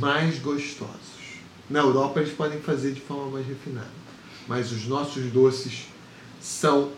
[0.00, 1.22] mais gostosos.
[1.70, 3.88] Na Europa eles podem fazer de forma mais refinada,
[4.48, 5.86] mas os nossos doces
[6.40, 6.90] são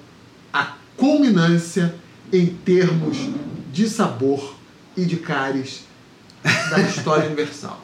[0.97, 1.95] culminância
[2.33, 3.17] em termos
[3.73, 4.55] de sabor
[4.97, 5.85] e de cáries
[6.71, 7.81] da história universal.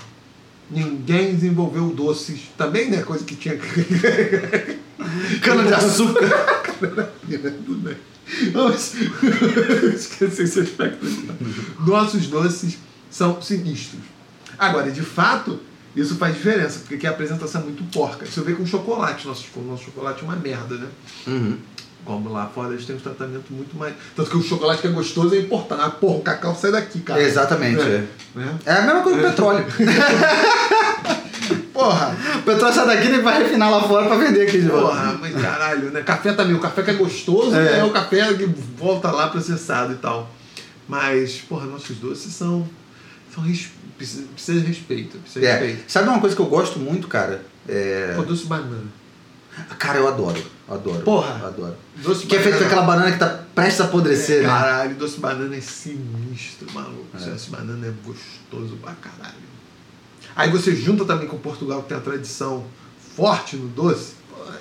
[0.70, 3.58] Ninguém desenvolveu doces, também né, coisa que tinha
[5.42, 6.28] Cana de açúcar.
[9.94, 11.04] Esquecer esse aspecto.
[11.80, 12.78] Nossos doces
[13.10, 14.02] são sinistros.
[14.58, 15.58] Agora, de fato,
[15.96, 18.24] isso faz diferença, porque aqui a apresentação é muito porca.
[18.24, 19.26] Isso vê com chocolate.
[19.26, 20.88] Nosso, nosso chocolate é uma merda, né?
[21.26, 21.58] Uhum.
[22.04, 23.94] Como lá fora eles têm um tratamento muito mais.
[24.16, 25.80] Tanto que o chocolate que é gostoso é importante.
[25.84, 27.22] Ah, porra, o cacau sai daqui, cara.
[27.22, 28.04] Exatamente, é.
[28.34, 28.58] Né?
[28.66, 29.64] É a mesma coisa que o petróleo.
[31.72, 32.14] Porra!
[32.38, 34.88] O petróleo sai daqui e vai refinar lá fora pra vender aqui de volta.
[34.88, 36.02] Porra, mas caralho, né?
[36.02, 36.54] Café também.
[36.54, 37.78] O café que é gostoso É.
[37.78, 38.46] é, o café que
[38.76, 40.30] volta lá processado e tal.
[40.88, 42.68] Mas, porra, nossos doces são.
[43.34, 43.68] são res...
[43.96, 45.18] precisa, precisa de respeito.
[45.18, 45.52] Precisa de É.
[45.52, 45.84] respeito.
[45.90, 47.42] Sabe uma coisa que eu gosto muito, cara?
[47.68, 48.12] É...
[48.16, 48.84] Pô, doce banana.
[49.78, 50.42] Cara, eu adoro.
[50.70, 51.00] Adoro.
[51.02, 51.48] Porra.
[51.48, 51.74] Adoro.
[51.96, 54.48] Doce Que é feito com aquela banana que tá prestes a apodrecer, É, né?
[54.48, 57.06] Caralho, doce de banana é sinistro, maluco.
[57.12, 59.34] Doce de banana é gostoso pra caralho.
[60.36, 62.64] Aí você junta também com Portugal, que tem a tradição
[63.16, 64.12] forte no doce.
[64.30, 64.60] Porra,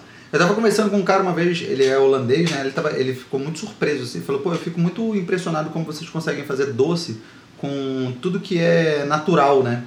[0.00, 0.04] É.
[0.32, 2.62] Eu tava conversando com um cara uma vez, ele é holandês, né?
[2.62, 4.18] Ele, tava, ele ficou muito surpreso, assim.
[4.18, 7.20] Ele falou, pô, eu fico muito impressionado como vocês conseguem fazer doce
[7.58, 9.84] com tudo que é natural, né?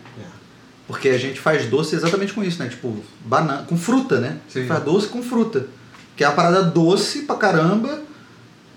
[0.87, 2.69] Porque a gente faz doce exatamente com isso, né?
[2.69, 4.37] Tipo, banana, com fruta, né?
[4.47, 4.65] Sim.
[4.65, 5.67] Faz doce com fruta.
[6.15, 8.01] Que é uma parada doce pra caramba,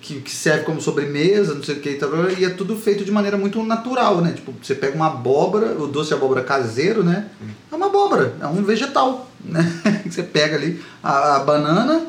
[0.00, 3.04] que, que serve como sobremesa, não sei o que e tal, e é tudo feito
[3.04, 4.32] de maneira muito natural, né?
[4.32, 7.26] Tipo, você pega uma abóbora, o doce de abóbora caseiro, né?
[7.70, 9.64] É uma abóbora, é um vegetal, né?
[10.04, 12.06] Você pega ali a, a banana,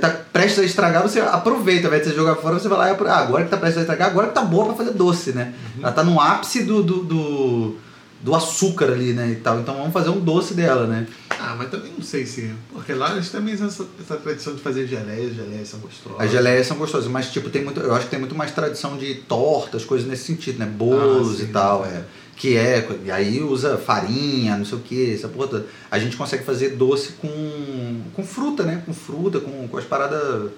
[0.00, 2.90] tá prestes a estragar, você aproveita, ao invés de você jogar fora, você vai lá
[2.90, 5.32] e ah, agora que tá prestes a estragar, agora que tá boa pra fazer doce,
[5.32, 5.54] né?
[5.78, 7.76] Ela tá no ápice do, do, do,
[8.24, 9.32] do açúcar ali, né?
[9.32, 9.60] E tal.
[9.60, 11.06] Então vamos fazer um doce dela, né?
[11.28, 12.50] Ah, mas também não sei se.
[12.72, 16.18] Porque lá eles também têm essa, essa tradição de fazer geleias, geleias são gostosas.
[16.18, 18.96] As geleias são gostosas, mas tipo, tem muito, eu acho que tem muito mais tradição
[18.96, 20.64] de tortas, coisas nesse sentido, né?
[20.64, 22.02] Bolos Ah, sim, e tal, é.
[22.34, 25.66] Que é, e aí usa farinha, não sei o que, essa porra toda.
[25.90, 28.82] A gente consegue fazer doce com, com fruta, né?
[28.86, 30.50] Com fruta, com, com as paradas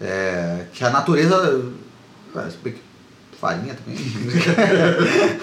[0.00, 1.62] é, que a natureza.
[3.42, 3.98] Farinha também.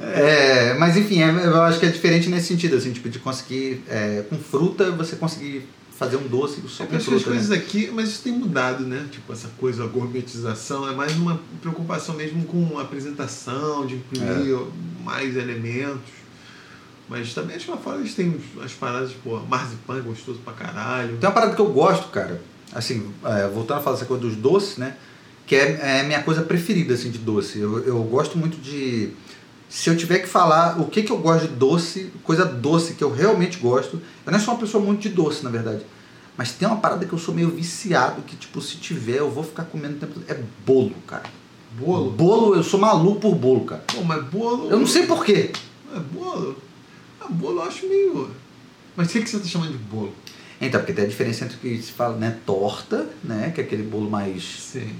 [0.00, 3.82] É, mas enfim, é- eu acho que é diferente nesse sentido, assim, tipo, de conseguir.
[3.88, 7.24] é, com fruta, você conseguir fazer um doce só Eu com acho que as fruta.
[7.36, 7.56] coisas Né?
[7.56, 9.06] aqui, mas isso tem mudado, né?
[9.10, 14.54] Tipo, essa coisa, a gourmetização, é mais uma preocupação mesmo com a apresentação, de incluir
[14.54, 15.04] É.
[15.04, 16.12] mais elementos.
[17.08, 20.52] Mas também acho que lá fora eles têm as paradas, pô, marzipan é gostoso pra
[20.52, 21.16] caralho.
[21.16, 22.40] Tem uma parada que eu gosto, cara,
[22.72, 24.94] assim, é, voltando a falar essa coisa dos doces, né?
[25.48, 27.58] Que é, é minha coisa preferida, assim, de doce.
[27.58, 29.10] Eu, eu gosto muito de.
[29.66, 33.02] Se eu tiver que falar o que, que eu gosto de doce, coisa doce que
[33.02, 34.00] eu realmente gosto.
[34.26, 35.80] Eu não sou uma pessoa muito de doce, na verdade.
[36.36, 39.42] Mas tem uma parada que eu sou meio viciado, que, tipo, se tiver, eu vou
[39.42, 40.24] ficar comendo o tempo todo.
[40.28, 41.24] É bolo, cara.
[41.78, 42.10] Bolo?
[42.10, 43.82] Bolo, eu sou maluco por bolo, cara.
[43.86, 44.70] Pô, mas bolo.
[44.70, 45.50] Eu não sei porquê.
[45.94, 46.56] É bolo?
[47.20, 48.30] Ah, bolo eu acho meio.
[48.94, 50.12] Mas o que, que você tá chamando de bolo?
[50.60, 52.36] Então, porque tem a diferença entre o que se fala, né?
[52.44, 53.50] Torta, né?
[53.54, 54.42] Que é aquele bolo mais.
[54.42, 54.94] Sim.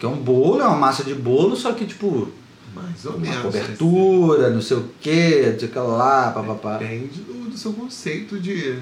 [0.00, 2.32] Que é um bolo, é uma massa de bolo, só que, tipo,
[2.74, 3.42] Mais ou menos.
[3.42, 6.78] cobertura, não sei o que, não sei o que lá, papapá.
[6.78, 8.78] Depende do, do seu conceito de.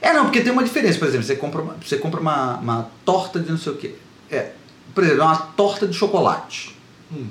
[0.00, 2.90] É, não, porque tem uma diferença, por exemplo, você compra uma, você compra uma, uma
[3.04, 3.94] torta de não sei o que.
[4.28, 4.50] É,
[4.92, 6.76] por exemplo, uma torta de chocolate.
[7.12, 7.28] Hum.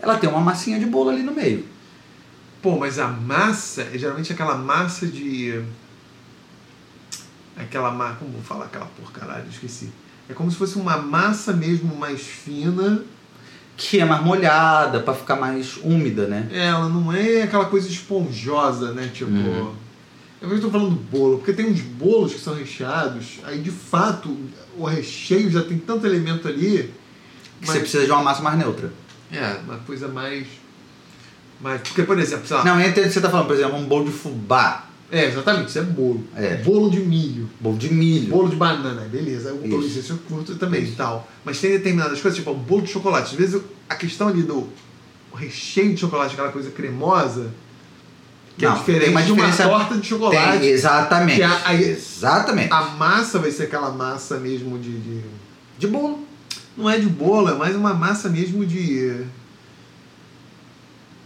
[0.00, 1.66] Ela tem uma massinha de bolo ali no meio.
[2.62, 5.62] Pô, mas a massa é geralmente aquela massa de.
[7.58, 8.16] Aquela massa.
[8.20, 9.44] Como vou falar aquela porcaralho?
[9.50, 9.92] Esqueci.
[10.28, 13.02] É como se fosse uma massa mesmo mais fina.
[13.76, 16.48] Que é mais molhada, pra ficar mais úmida, né?
[16.52, 19.10] Ela não é aquela coisa esponjosa, né?
[19.12, 19.32] Tipo.
[19.32, 19.74] Uhum.
[20.40, 24.36] Eu estou falando do bolo, porque tem uns bolos que são recheados, aí de fato
[24.76, 26.92] o recheio já tem tanto elemento ali.
[27.60, 28.92] Que você precisa de uma massa mais neutra.
[29.32, 30.46] É, uma coisa mais.
[31.60, 32.64] mais porque, por exemplo, sei lá.
[32.64, 35.26] Não, eu entendo o que você tá falando, por exemplo, um bolo de fubá, É,
[35.26, 36.24] exatamente, isso é bolo.
[36.34, 36.56] É.
[36.56, 37.48] Bolo de milho.
[37.60, 38.30] bolo de milho.
[38.30, 39.52] Bolo de banana, beleza.
[39.52, 41.28] O bolo isso eu curto também e tal.
[41.44, 43.32] Mas tem determinadas coisas, tipo o bolo de chocolate.
[43.34, 44.66] Às vezes a questão ali do
[45.34, 47.50] recheio de chocolate, aquela coisa cremosa,
[48.56, 50.58] que Não, é diferente uma de uma torta de chocolate.
[50.60, 51.36] Tem, exatamente.
[51.36, 52.72] Que a- a- Exatamente.
[52.72, 55.24] A massa vai ser aquela massa mesmo de, de-
[55.78, 56.24] De bolo.
[56.76, 59.24] Não é de bolo, é mais uma massa mesmo de.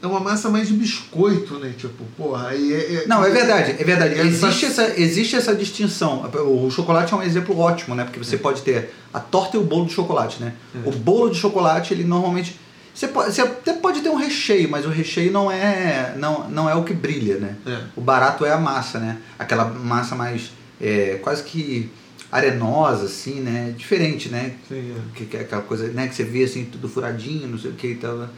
[0.01, 1.75] É uma massa mais de biscoito, né?
[1.77, 2.95] Tipo, porra, aí é.
[3.03, 4.15] é- Não, é verdade, é verdade.
[4.19, 6.29] É Existe essa- essa, existe essa distinção.
[6.47, 8.05] O chocolate é um exemplo ótimo, né?
[8.05, 10.53] Porque você pode ter a torta e o bolo de chocolate, né?
[10.75, 10.89] É.
[10.89, 12.59] O bolo de chocolate, ele normalmente.
[12.95, 16.69] Você, pode, você até pode ter um recheio, mas o recheio não é, não, não
[16.71, 17.57] é o que brilha, né?
[17.67, 17.79] É.
[17.97, 19.19] O barato é a massa, né?
[19.39, 20.51] Aquela massa mais.
[20.81, 21.91] é, quase que
[22.31, 23.75] arenosa, assim, né?
[23.77, 24.53] Diferente, né?
[24.69, 25.17] Sim, é.
[25.17, 27.75] que, que é aquela coisa, né, que você vê assim, tudo furadinho, não sei o
[27.75, 28.29] que e tal.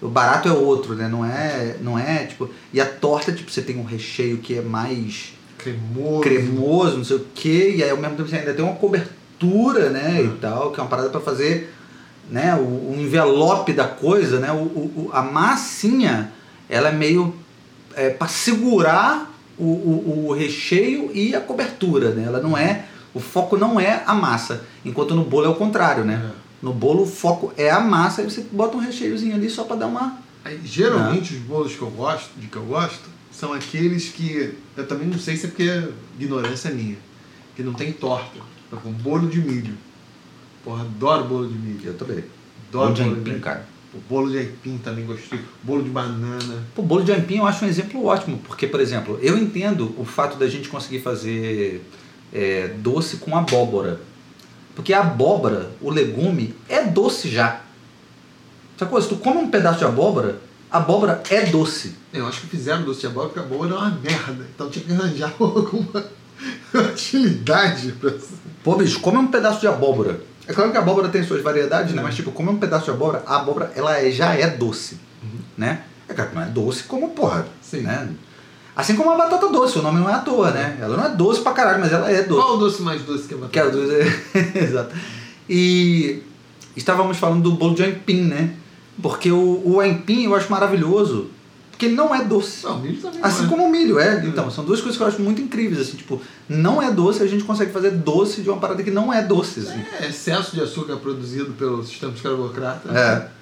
[0.00, 1.08] O barato é outro, né?
[1.08, 4.60] Não é, não é, tipo, e a torta, tipo, você tem um recheio que é
[4.62, 6.20] mais Cremoso.
[6.20, 9.90] cremoso, não sei o que, e aí ao mesmo tempo você ainda tem uma cobertura,
[9.90, 10.36] né, e Uhum.
[10.40, 11.74] tal, que é uma parada para fazer,
[12.30, 12.58] né, o,
[12.92, 16.30] o envelope da coisa, né, o, o, o- a massinha,
[16.68, 17.34] ela é meio
[17.96, 22.22] é, para segurar o, o, o recheio e a cobertura, né?
[22.26, 26.04] Ela não é, o foco não é a massa, enquanto no bolo é o contrário,
[26.04, 26.22] né?
[26.24, 26.47] É.
[26.62, 29.76] No bolo o foco é a massa, aí você bota um recheiozinho ali só para
[29.76, 34.08] dar uma Aí, geralmente os bolos que eu gosto, de que eu gosto, são aqueles
[34.08, 35.88] que eu também não sei se é porque é
[36.18, 36.96] ignorância minha,
[37.54, 38.40] que não tem torta.
[38.70, 39.74] Por exemplo, bolo de milho.
[40.64, 41.80] Porra, adoro bolo de milho.
[41.84, 42.24] eu também.
[42.68, 43.40] Adoro Bolo de aipim, milho.
[43.40, 43.68] cara.
[43.94, 45.40] O bolo de aipim também gostei.
[45.62, 46.64] Bolo de banana.
[46.76, 50.04] O bolo de aipim eu acho um exemplo ótimo, porque, por exemplo, eu entendo o
[50.04, 51.84] fato da gente conseguir fazer
[52.32, 54.00] é, doce com abóbora.
[54.78, 57.62] Porque a abóbora, o legume, é doce já.
[58.78, 59.02] Sacou?
[59.02, 60.38] Se tu come um pedaço de abóbora,
[60.70, 61.96] a abóbora é doce.
[62.12, 64.46] Eu acho que fizeram doce de abóbora porque a abóbora é uma merda.
[64.54, 66.04] Então tinha que arranjar alguma
[66.92, 68.12] utilidade pra
[68.62, 70.20] Pô, bicho, come um pedaço de abóbora.
[70.46, 72.00] É claro que a abóbora tem suas variedades, né?
[72.00, 74.96] Mas, tipo, come um pedaço de abóbora, a abóbora, ela é- já é doce,
[75.56, 75.82] né?
[76.08, 77.80] É claro que não é doce como, porra, Sim.
[77.80, 78.08] né?
[78.78, 80.78] Assim como a batata doce, o nome não é à toa, né?
[80.80, 82.40] Ela não é doce pra caralho, mas ela é doce.
[82.40, 83.52] Qual o doce mais doce que a batata?
[83.52, 83.82] Que é o do...
[84.56, 84.94] Exato.
[85.50, 86.22] E
[86.76, 88.54] estávamos falando do bolo de aipim, né?
[89.02, 91.26] Porque o, o aipim eu acho maravilhoso,
[91.72, 92.64] porque ele não é doce.
[92.64, 93.50] Não, milho também Assim não é.
[93.50, 94.24] como o milho, é.
[94.24, 97.26] Então, são duas coisas que eu acho muito incríveis, assim, tipo, não é doce, a
[97.26, 99.82] gente consegue fazer doce de uma parada que não é doce, assim.
[100.00, 102.96] É excesso de açúcar produzido pelo sistema escravocrata.
[102.96, 103.37] É.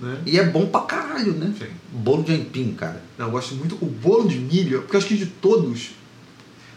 [0.00, 0.22] Né?
[0.26, 1.52] E é bom pra caralho, né?
[1.58, 1.66] Sim.
[1.92, 3.02] Bolo de aipim, cara.
[3.16, 3.74] Não, eu gosto muito.
[3.80, 5.90] O bolo de milho, porque eu acho que de todos.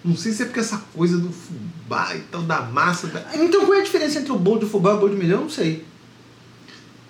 [0.03, 3.07] Não sei se é porque essa coisa do fubá e tal, da massa.
[3.07, 3.23] Da...
[3.35, 5.33] Então, qual é a diferença entre o bolo de fubá e o bolo de milho?
[5.33, 5.85] Eu não sei.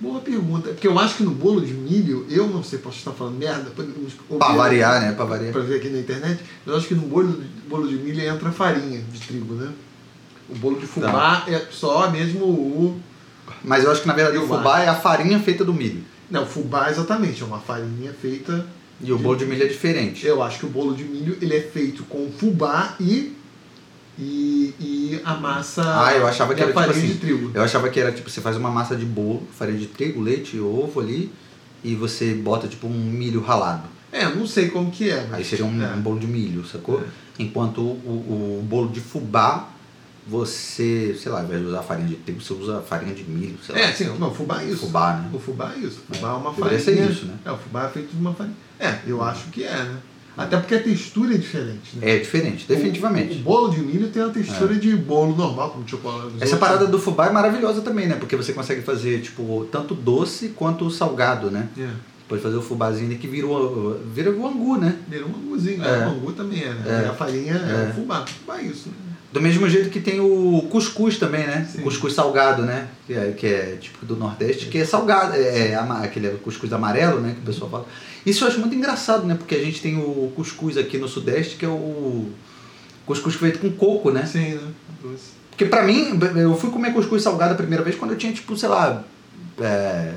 [0.01, 0.69] Boa pergunta.
[0.69, 3.71] Porque eu acho que no bolo de milho, eu não sei, posso estar falando merda.
[3.71, 5.11] Pra variar, né?
[5.13, 5.53] Pra variar.
[5.53, 6.41] Pra ver aqui na internet.
[6.65, 9.71] Eu acho que no bolo, bolo de milho entra farinha de trigo, né?
[10.49, 12.99] O bolo de fubá é só mesmo o.
[13.63, 16.03] Mas eu acho que na verdade o fubá é a farinha feita do milho.
[16.29, 18.65] Não, fubá exatamente, é uma farinha feita.
[19.03, 20.25] E o bolo de milho é diferente.
[20.25, 23.35] Eu acho que o bolo de milho ele é feito com fubá e.
[24.19, 25.81] E, e a massa.
[25.83, 27.13] Ah, eu achava que era tipo farinha assim.
[27.13, 27.51] de trigo.
[27.53, 30.59] Eu achava que era tipo, você faz uma massa de bolo, farinha de trigo, leite,
[30.59, 31.31] ovo ali,
[31.83, 33.87] e você bota tipo um milho ralado.
[34.11, 35.25] É, eu não sei como que é.
[35.29, 35.87] Mas, Aí seria um, é.
[35.95, 37.01] um bolo de milho, sacou?
[37.01, 37.03] É.
[37.39, 39.69] Enquanto o, o bolo de fubá,
[40.31, 43.57] você, sei lá, ao invés de usar farinha de trigo, você usa farinha de milho,
[43.65, 43.81] sei lá.
[43.81, 44.85] É, sim, não, fubá é isso.
[44.85, 45.29] Fubá, né?
[45.33, 45.99] O fubá é isso.
[46.09, 47.05] O fubá é, uma Deveria farinha.
[47.05, 47.33] ser isso, né?
[47.45, 48.55] É, o fubá é feito de uma farinha.
[48.79, 49.97] É, eu acho que é, né?
[50.37, 52.09] Até porque a textura é diferente, né?
[52.09, 53.35] É diferente, O, definitivamente.
[53.39, 56.35] bolo de milho tem a textura de bolo normal, como chocolate.
[56.39, 58.15] Essa parada do fubá é maravilhosa também, né?
[58.15, 61.67] Porque você consegue fazer, tipo, tanto doce quanto salgado, né?
[61.77, 61.89] É.
[62.29, 64.95] Pode fazer o fubazinho que vira o, vira o angu, né?
[65.09, 65.99] Vira um anguzinho, É.
[65.99, 66.07] né?
[66.07, 66.83] O angu também é, né?
[66.87, 67.05] É.
[67.05, 67.89] E a farinha é, É.
[67.91, 68.25] o fubá.
[68.25, 69.10] Fubá é isso, né?
[69.31, 71.65] Do mesmo jeito que tem o cuscuz também, né?
[71.71, 71.81] Sim.
[71.81, 72.89] Cuscuz salgado, né?
[73.07, 77.21] Que é, que é tipo do Nordeste, que é salgado, é, é aquele cuscuz amarelo,
[77.21, 77.33] né?
[77.33, 77.85] Que o pessoal fala.
[78.25, 79.35] Isso eu acho muito engraçado, né?
[79.35, 82.29] Porque a gente tem o cuscuz aqui no Sudeste, que é o
[83.05, 84.25] cuscuz feito com coco, né?
[84.25, 84.67] Sim, né?
[85.01, 85.31] Doce.
[85.49, 88.57] Porque pra mim, eu fui comer cuscuz salgado a primeira vez quando eu tinha, tipo,
[88.57, 89.03] sei lá.
[89.61, 90.13] É,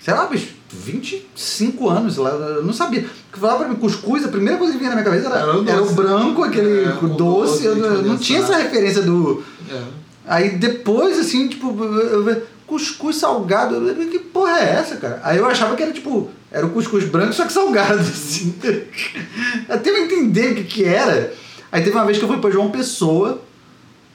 [0.00, 3.06] sei lá, bicho, 25 anos, lá, eu não sabia.
[3.32, 5.68] Falava pra mim, cuscuz, a primeira coisa que vinha na minha cabeça era, Era o
[5.68, 8.22] era o branco, aquele É, doce, doce, eu, não- eu não condensado.
[8.24, 9.42] tinha essa referência do.
[9.70, 9.82] É.
[10.26, 15.20] Aí depois, assim, tipo, eu cuscuz salgado, eu que porra é essa, cara?
[15.24, 18.54] Aí eu achava que era tipo, era o cuscuz branco, só que salgado, assim.
[19.68, 21.32] Até eu entender o que que era.
[21.72, 23.40] Aí teve uma vez que eu fui pra João Pessoa,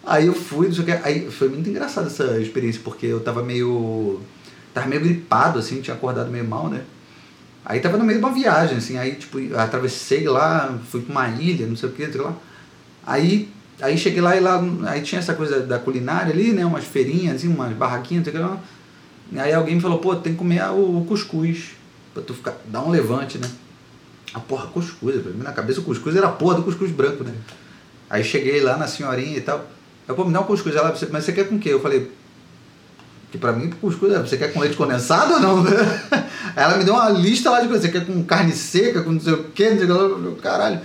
[0.05, 3.19] aí eu fui, não sei o que, aí foi muito engraçada essa experiência, porque eu
[3.19, 4.19] tava meio.
[4.73, 6.81] Tava meio gripado, assim, tinha acordado meio mal, né?
[7.65, 11.27] Aí tava no meio de uma viagem, assim, aí tipo, atravessei lá, fui pra uma
[11.29, 12.33] ilha, não sei o que, sei lá.
[13.05, 13.49] Aí,
[13.81, 16.65] aí cheguei lá e lá, aí tinha essa coisa da culinária ali, né?
[16.65, 19.43] Umas feirinhas, assim, umas barraquinhas, não sei o que lá.
[19.43, 21.71] Aí alguém me falou, pô, tem que comer o, o cuscuz,
[22.13, 23.49] pra tu ficar, dar um levante, né?
[24.33, 27.33] A porra, cuscuz, na cabeça o cuscuz era a porra do cuscuz branco, né?
[28.09, 29.65] Aí cheguei lá na senhorinha e tal,
[30.07, 31.69] eu, pô, me dá um cuscuz, ela, "Você- mas você quer com o quê?
[31.69, 32.11] Eu falei,
[33.33, 35.65] que pra mim cuscuz, é, você quer com leite condensado ou não?
[35.65, 35.73] Aí
[36.55, 39.19] ela me deu uma lista lá de coisas, você quer com carne seca, com não
[39.19, 40.79] sei o quê, não sei o que caralho.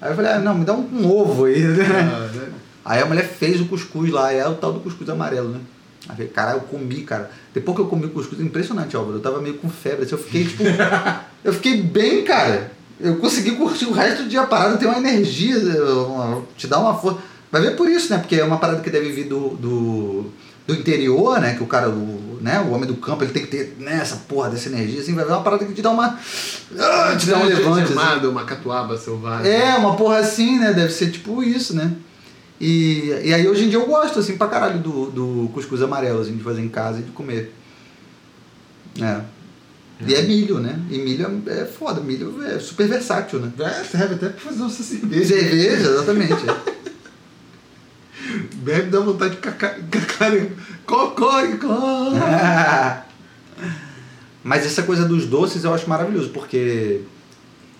[0.00, 2.48] Aí eu falei, ah, não, me dá um, um ovo aí, Ah, né?
[2.82, 5.60] Aí a mulher fez o cuscuz lá, e é o tal do cuscuz amarelo, né?
[6.08, 7.30] Aí eu falei, caralho, eu comi, cara.
[7.52, 9.18] Depois que eu comi o cuscuz, impressionante, Álvaro.
[9.18, 10.62] Eu tava meio com febre, assim, eu fiquei, tipo.
[11.44, 12.72] eu fiquei bem, cara.
[12.98, 15.58] Eu consegui curtir o resto do dia a parada, ter uma energia,
[16.06, 17.18] uma- te dá uma força.
[17.52, 18.18] Vai ver por isso, né?
[18.18, 20.26] Porque é uma parada que deve vir do, do,
[20.66, 21.54] do interior, né?
[21.54, 22.60] Que o cara, o, né?
[22.60, 25.24] o homem do campo, ele tem que ter né, essa porra dessa energia, assim, vai
[25.24, 26.18] ver uma parada que te dá uma.
[26.78, 27.92] Ah, te dá um levante.
[27.92, 28.26] assim.
[28.26, 29.50] Uma catuaba selvagem.
[29.50, 30.72] É, uma porra assim, né?
[30.72, 31.92] Deve ser tipo isso, né?
[32.60, 36.20] E, e aí hoje em dia eu gosto, assim, pra caralho do, do cuscuz amarelo,
[36.20, 37.52] assim, de fazer em casa e de comer.
[39.00, 39.20] É.
[40.06, 40.80] E é milho, né?
[40.90, 43.52] E milho é, é foda, milho é super versátil, né?
[43.58, 45.34] É, serve até pra fazer uma cerveja.
[45.34, 46.44] Cerveja, exatamente.
[48.64, 49.76] Bebe dá vontade de cacar.
[49.92, 50.32] cacar
[50.86, 52.12] cocó e có.
[54.42, 57.02] Mas essa coisa dos doces eu acho maravilhoso, porque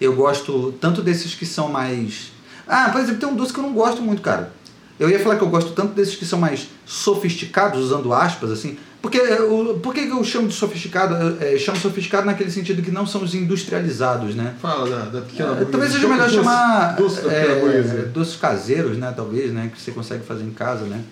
[0.00, 2.32] eu gosto tanto desses que são mais.
[2.66, 4.52] Ah, por exemplo, tem um doce que eu não gosto muito, cara.
[4.98, 8.78] Eu ia falar que eu gosto tanto desses que são mais sofisticados, usando aspas, assim.
[9.04, 11.14] Porque o, por que eu chamo de sofisticado?
[11.14, 14.54] Eu, é, chamo sofisticado naquele sentido que não são os industrializados, né?
[14.62, 19.12] Fala da, da pequena É, talvez seja melhor Doce- chamar Doce é, doces caseiros, né?
[19.14, 19.70] Talvez, né?
[19.70, 21.04] Que você consegue fazer em casa, né?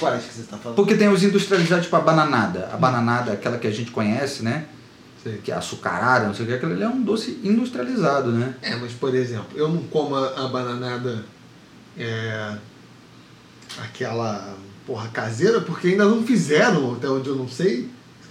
[0.00, 0.74] Quais que você tá falando?
[0.74, 2.68] Porque tem os industrializados, tipo a bananada.
[2.72, 4.64] A bananada, aquela que a gente conhece, né?
[5.22, 5.38] Sei.
[5.38, 8.56] Que é açucarada, não sei o que, aquilo ali é um doce industrializado, né?
[8.60, 11.24] É, mas por exemplo, eu não como a, a bananada
[11.96, 12.56] é,
[13.84, 14.56] aquela
[14.88, 17.88] porra caseira porque ainda não fizeram, até onde eu não sei.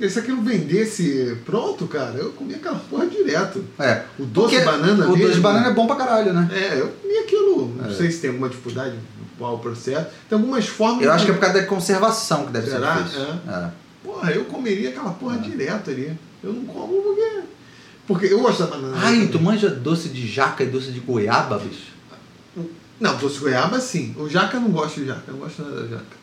[0.10, 3.64] Se aquilo vendesse pronto, cara, eu comia aquela porra direto.
[3.80, 4.04] É.
[4.20, 6.48] O doce de banana O doce mesmo, de banana é bom pra caralho, né?
[6.52, 7.74] É, eu comi aquilo.
[7.78, 7.94] Não É.
[7.94, 8.96] sei se tem alguma dificuldade
[9.40, 10.08] qual o processo.
[10.30, 11.04] Tem algumas formas.
[11.04, 12.96] Eu acho que é por causa da conservação que deve Será?
[12.98, 13.24] ser difícil.
[13.48, 13.70] É.
[14.04, 15.40] Porra, eu comeria aquela porra É.
[15.40, 16.18] direto ali.
[16.44, 17.40] Eu não como porque.
[18.08, 18.96] Porque eu gosto da banana.
[19.00, 19.28] Ai, também.
[19.30, 21.88] tu manja doce de jaca e doce de goiaba, bicho?
[23.00, 24.16] Não, doce de goiaba sim.
[24.18, 25.24] O jaca eu não gosto de jaca.
[25.28, 26.18] Eu não gosto nada da jaca.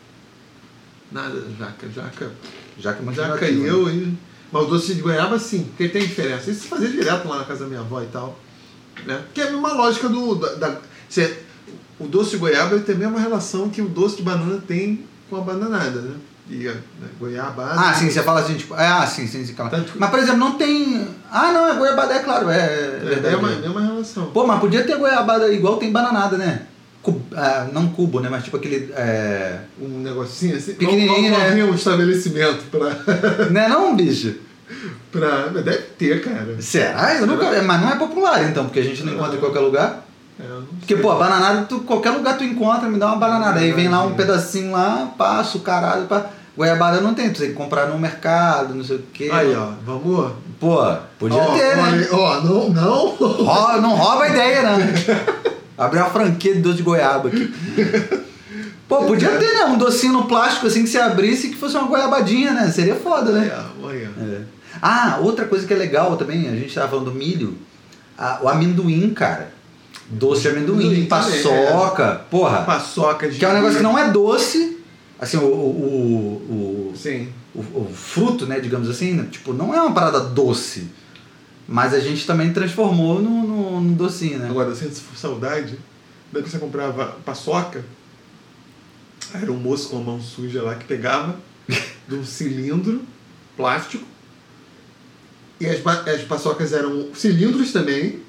[1.15, 1.87] Nada da jaca.
[1.95, 2.31] Jaca.
[2.77, 3.69] Jaca é muito Jaca e né?
[3.69, 3.89] eu.
[3.89, 4.13] E...
[4.51, 6.51] Mas o doce de goiaba sim, porque tem diferença.
[6.51, 8.37] Isso se fazer direto lá na casa da minha avó e tal.
[9.05, 9.21] Né?
[9.33, 10.35] Que é a mesma lógica do.
[10.35, 11.39] Da, da- você-
[11.97, 15.37] o doce de goiaba tem a mesma relação que o doce de banana tem com
[15.37, 16.15] a bananada, né?
[16.49, 16.75] E né,
[17.17, 17.79] goiabada.
[17.79, 18.75] Ah, sim, você fala assim, tipo.
[18.75, 19.53] é, Ah, sim, sim, sim.
[19.55, 19.71] Calma.
[19.71, 21.07] Tanto Mas, por exemplo, não tem.
[21.31, 22.57] Ah, não, é goiabada, é claro, é.
[22.57, 23.35] é É, verdade.
[23.35, 24.25] é uma, é uma relação.
[24.31, 26.67] Pô, mas podia ter goiabada igual tem bananada, né?
[27.35, 28.29] Ah, não cubo, né?
[28.29, 28.91] Mas tipo aquele.
[28.93, 29.59] É...
[29.79, 30.73] Um negocinho assim.
[30.73, 31.47] Pequenininho, vamos, vamos né?
[31.49, 32.89] abrir um estabelecimento pra,
[33.51, 34.35] Não é não, bicho?
[35.11, 35.47] pra.
[35.47, 36.55] Deve ter, cara.
[36.59, 37.15] Será?
[37.15, 37.61] Eu nunca.
[37.61, 40.05] Mas não é popular então, porque a gente não encontra em qualquer lugar.
[40.39, 43.59] É, não Porque, pô, a bananada, tu, qualquer lugar tu encontra, me dá uma bananada.
[43.59, 46.25] Aí vem lá um pedacinho lá, passo, caralho, pá.
[46.57, 49.29] Goiabada não tem, tu tem que comprar no mercado, não sei o quê.
[49.31, 50.31] Aí, ó, vamos.
[50.57, 50.85] Pô,
[51.19, 52.07] podia Ó, ter, né?
[52.11, 53.07] Ó, não, não.
[53.15, 54.77] Ró- não rouba a ideia, não.
[55.77, 57.53] Abrir uma franquia de doce de goiaba aqui.
[58.87, 59.65] Pô, podia ter, né?
[59.65, 62.71] Um docinho no plástico assim que você abrisse e que fosse uma goiabadinha, né?
[62.71, 63.47] Seria foda, né?
[63.47, 64.09] É, olha.
[64.19, 64.41] É.
[64.81, 67.57] Ah, outra coisa que é legal também, a gente tava falando do milho,
[68.41, 69.53] o amendoim, cara.
[70.07, 72.61] Doce de amendoim, Amendoim paçoca, porra.
[72.61, 73.39] Paçoca de.
[73.39, 74.77] Que é um negócio que não é doce,
[75.19, 77.29] assim, o, o, o, Sim.
[77.55, 80.87] o, o fruto, né, digamos assim, né, tipo, não é uma parada doce.
[81.67, 84.49] Mas a gente também transformou no, no, no docinho, né?
[84.49, 85.79] Agora, eu sinto saudade.
[86.31, 87.83] Daí que você comprava paçoca.
[89.33, 91.35] Era um moço com a mão suja lá que pegava
[92.07, 93.01] de um cilindro
[93.57, 94.05] plástico.
[95.59, 98.19] E as, as paçocas eram cilindros também.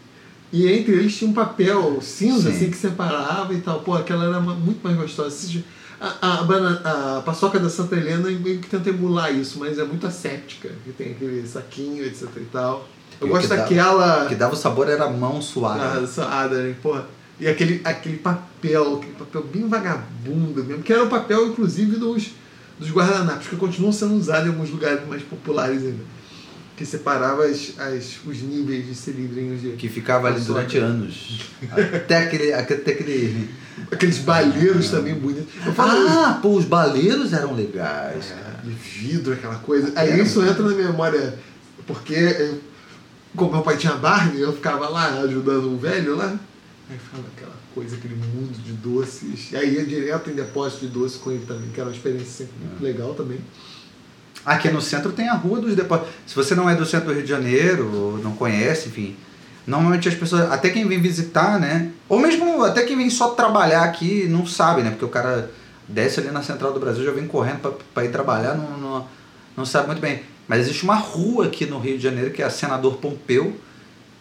[0.52, 2.56] E entre eles tinha um papel cinza Sim.
[2.56, 3.80] assim que separava e tal.
[3.80, 5.62] Pô, aquela era muito mais gostosa.
[6.00, 6.80] A, a, bana-
[7.18, 10.70] a paçoca da Santa Helena meio que tenta emular isso, mas é muito asséptica.
[10.84, 12.88] Que tem aquele saquinho, etc e tal.
[13.20, 14.24] Eu E gosto daquela.
[14.24, 16.00] O que dava o sabor era a mão suada.
[16.00, 16.74] Ah, salada, né?
[16.82, 17.06] Porra.
[17.38, 22.30] E aquele, aquele papel, aquele papel bem vagabundo mesmo, que era o papel, inclusive, dos,
[22.78, 26.16] dos guardanapos, que continuam sendo usados em alguns lugares mais populares ainda.
[26.76, 29.70] Que separava as, as, os níveis de cilindrinhos de.
[29.72, 31.40] Que ficava ali durante anos.
[31.94, 32.52] Até aquele.
[32.52, 33.50] Até aquele...
[33.90, 35.54] Aqueles balheiros também bonitos.
[35.64, 38.32] Eu falo, Ah, pô, os baleiros eram legais.
[38.32, 39.92] É, de vidro, aquela coisa.
[39.94, 41.38] Aí isso entra na memória,
[41.86, 42.60] porque eu,
[43.36, 46.36] como meu pai tinha Barbie, eu ficava lá ajudando o velho lá.
[46.90, 49.52] Aí ficava aquela coisa, aquele mundo de doces.
[49.52, 52.46] E aí ia direto em depósito de doce com ele também, que era uma experiência
[52.46, 53.38] sempre muito legal também.
[54.44, 56.12] Aqui no centro tem a Rua dos Depósitos.
[56.26, 59.16] Se você não é do centro do Rio de Janeiro, não conhece, enfim.
[59.66, 61.90] Normalmente as pessoas, até quem vem visitar, né?
[62.08, 64.90] Ou mesmo até quem vem só trabalhar aqui, não sabe, né?
[64.90, 65.50] Porque o cara
[65.88, 69.08] desce ali na Central do Brasil, já vem correndo pra- pra ir trabalhar, não, não,
[69.56, 70.22] não sabe muito bem.
[70.48, 73.56] Mas existe uma rua aqui no Rio de Janeiro, que é a Senador Pompeu,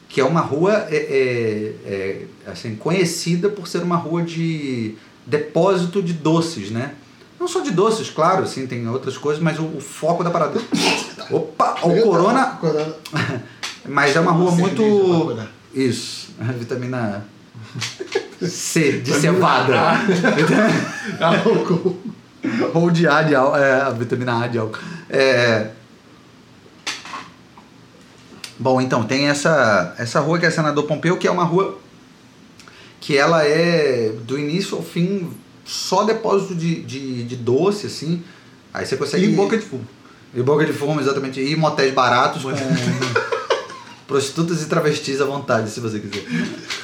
[0.09, 4.95] que é uma rua é, é, é, assim, conhecida por ser uma rua de
[5.26, 6.93] depósito de doces, né?
[7.39, 10.59] Não só de doces, claro, assim, tem outras coisas, mas o, o foco da parada.
[11.30, 12.59] Opa, o Corona.
[13.88, 15.38] Mas é uma rua muito.
[15.71, 17.23] Isso, vitamina
[18.41, 19.76] C, de cevada.
[21.21, 21.97] Álcool.
[22.73, 24.80] Ou de A de álcool, é, a vitamina A de álcool.
[25.09, 25.69] É...
[28.57, 31.77] Bom, então, tem essa, essa rua que é Senador Pompeu, que é uma rua
[33.01, 35.29] que ela é do início ao fim
[35.65, 38.23] só depósito de, de, de doce, assim.
[38.73, 39.25] Aí você consegue.
[39.25, 39.85] E boca de fumo.
[40.33, 41.39] E boca de fumo, exatamente.
[41.41, 42.51] E motéis baratos com
[44.07, 46.23] prostitutas e travestis à vontade, se você quiser.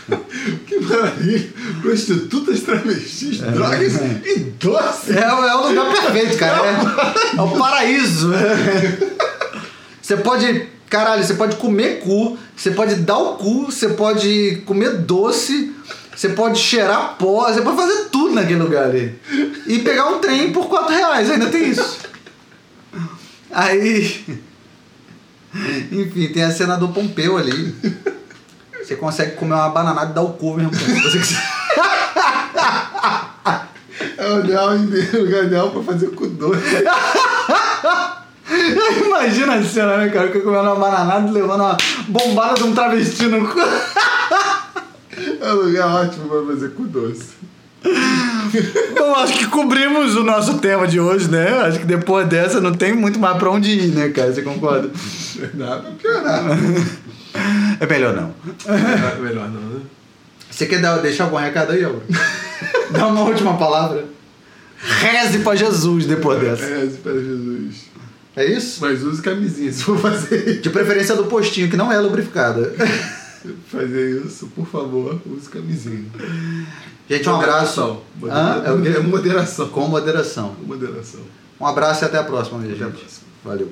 [0.66, 1.54] Que maravilha.
[1.82, 3.94] Prostitutas, travestis, drogas
[4.26, 5.16] e doce.
[5.16, 6.66] É, o- é o lugar perfeito, cara.
[6.66, 8.32] É, é o paraíso.
[10.02, 10.68] Você pode.
[10.92, 15.74] Caralho, você pode comer cu, você pode dar o cu, você pode comer doce,
[16.14, 19.18] você pode cheirar pó, você pode fazer tudo naquele lugar ali.
[19.68, 21.98] E pegar um trem por 4 reais, ainda tem isso.
[23.50, 24.22] Aí.
[25.94, 27.74] Enfim, tem a cena do Pompeu ali.
[28.84, 30.76] Você consegue comer uma bananada e dar o cu mesmo.
[30.76, 31.42] Se você quiser.
[34.18, 36.84] É o ideal, o ideal pra fazer com doce.
[39.06, 40.28] Imagina a cena, né, cara?
[40.28, 41.78] Eu comendo uma bananada e levando uma
[42.08, 43.60] bombada de um travesti no cu.
[45.40, 47.30] É um lugar ótimo pra fazer com doce.
[48.98, 51.60] Bom, acho que cobrimos o nosso tema de hoje, né?
[51.60, 54.34] Acho que depois dessa não tem muito mais pra onde ir, né, cara?
[54.34, 54.90] Você concorda?
[55.54, 56.44] Dá pra piorar.
[57.80, 58.34] É melhor não.
[58.68, 59.82] É melhor não, né?
[60.50, 62.04] Você quer dar, deixar algum recado aí, Álvaro?
[62.92, 64.06] Dá uma última palavra.
[64.78, 66.66] Reze pra Jesus depois dessa.
[66.66, 67.91] É, espera Jesus.
[68.36, 68.80] É isso?
[68.82, 72.74] Mas use camisinha se for fazer, De preferência do postinho, que não é lubrificada.
[73.68, 76.06] fazer isso, por favor, use camisinha.
[77.10, 78.02] Gente, um abraço.
[78.16, 78.64] Moderação.
[78.66, 78.80] Hã?
[78.80, 78.98] É quê?
[78.98, 79.68] É moderação.
[79.70, 80.56] Com moderação.
[80.66, 81.20] Moderação.
[81.60, 83.00] Um abraço e até a próxima, minha Até a gente.
[83.00, 83.28] próxima.
[83.44, 83.72] Valeu.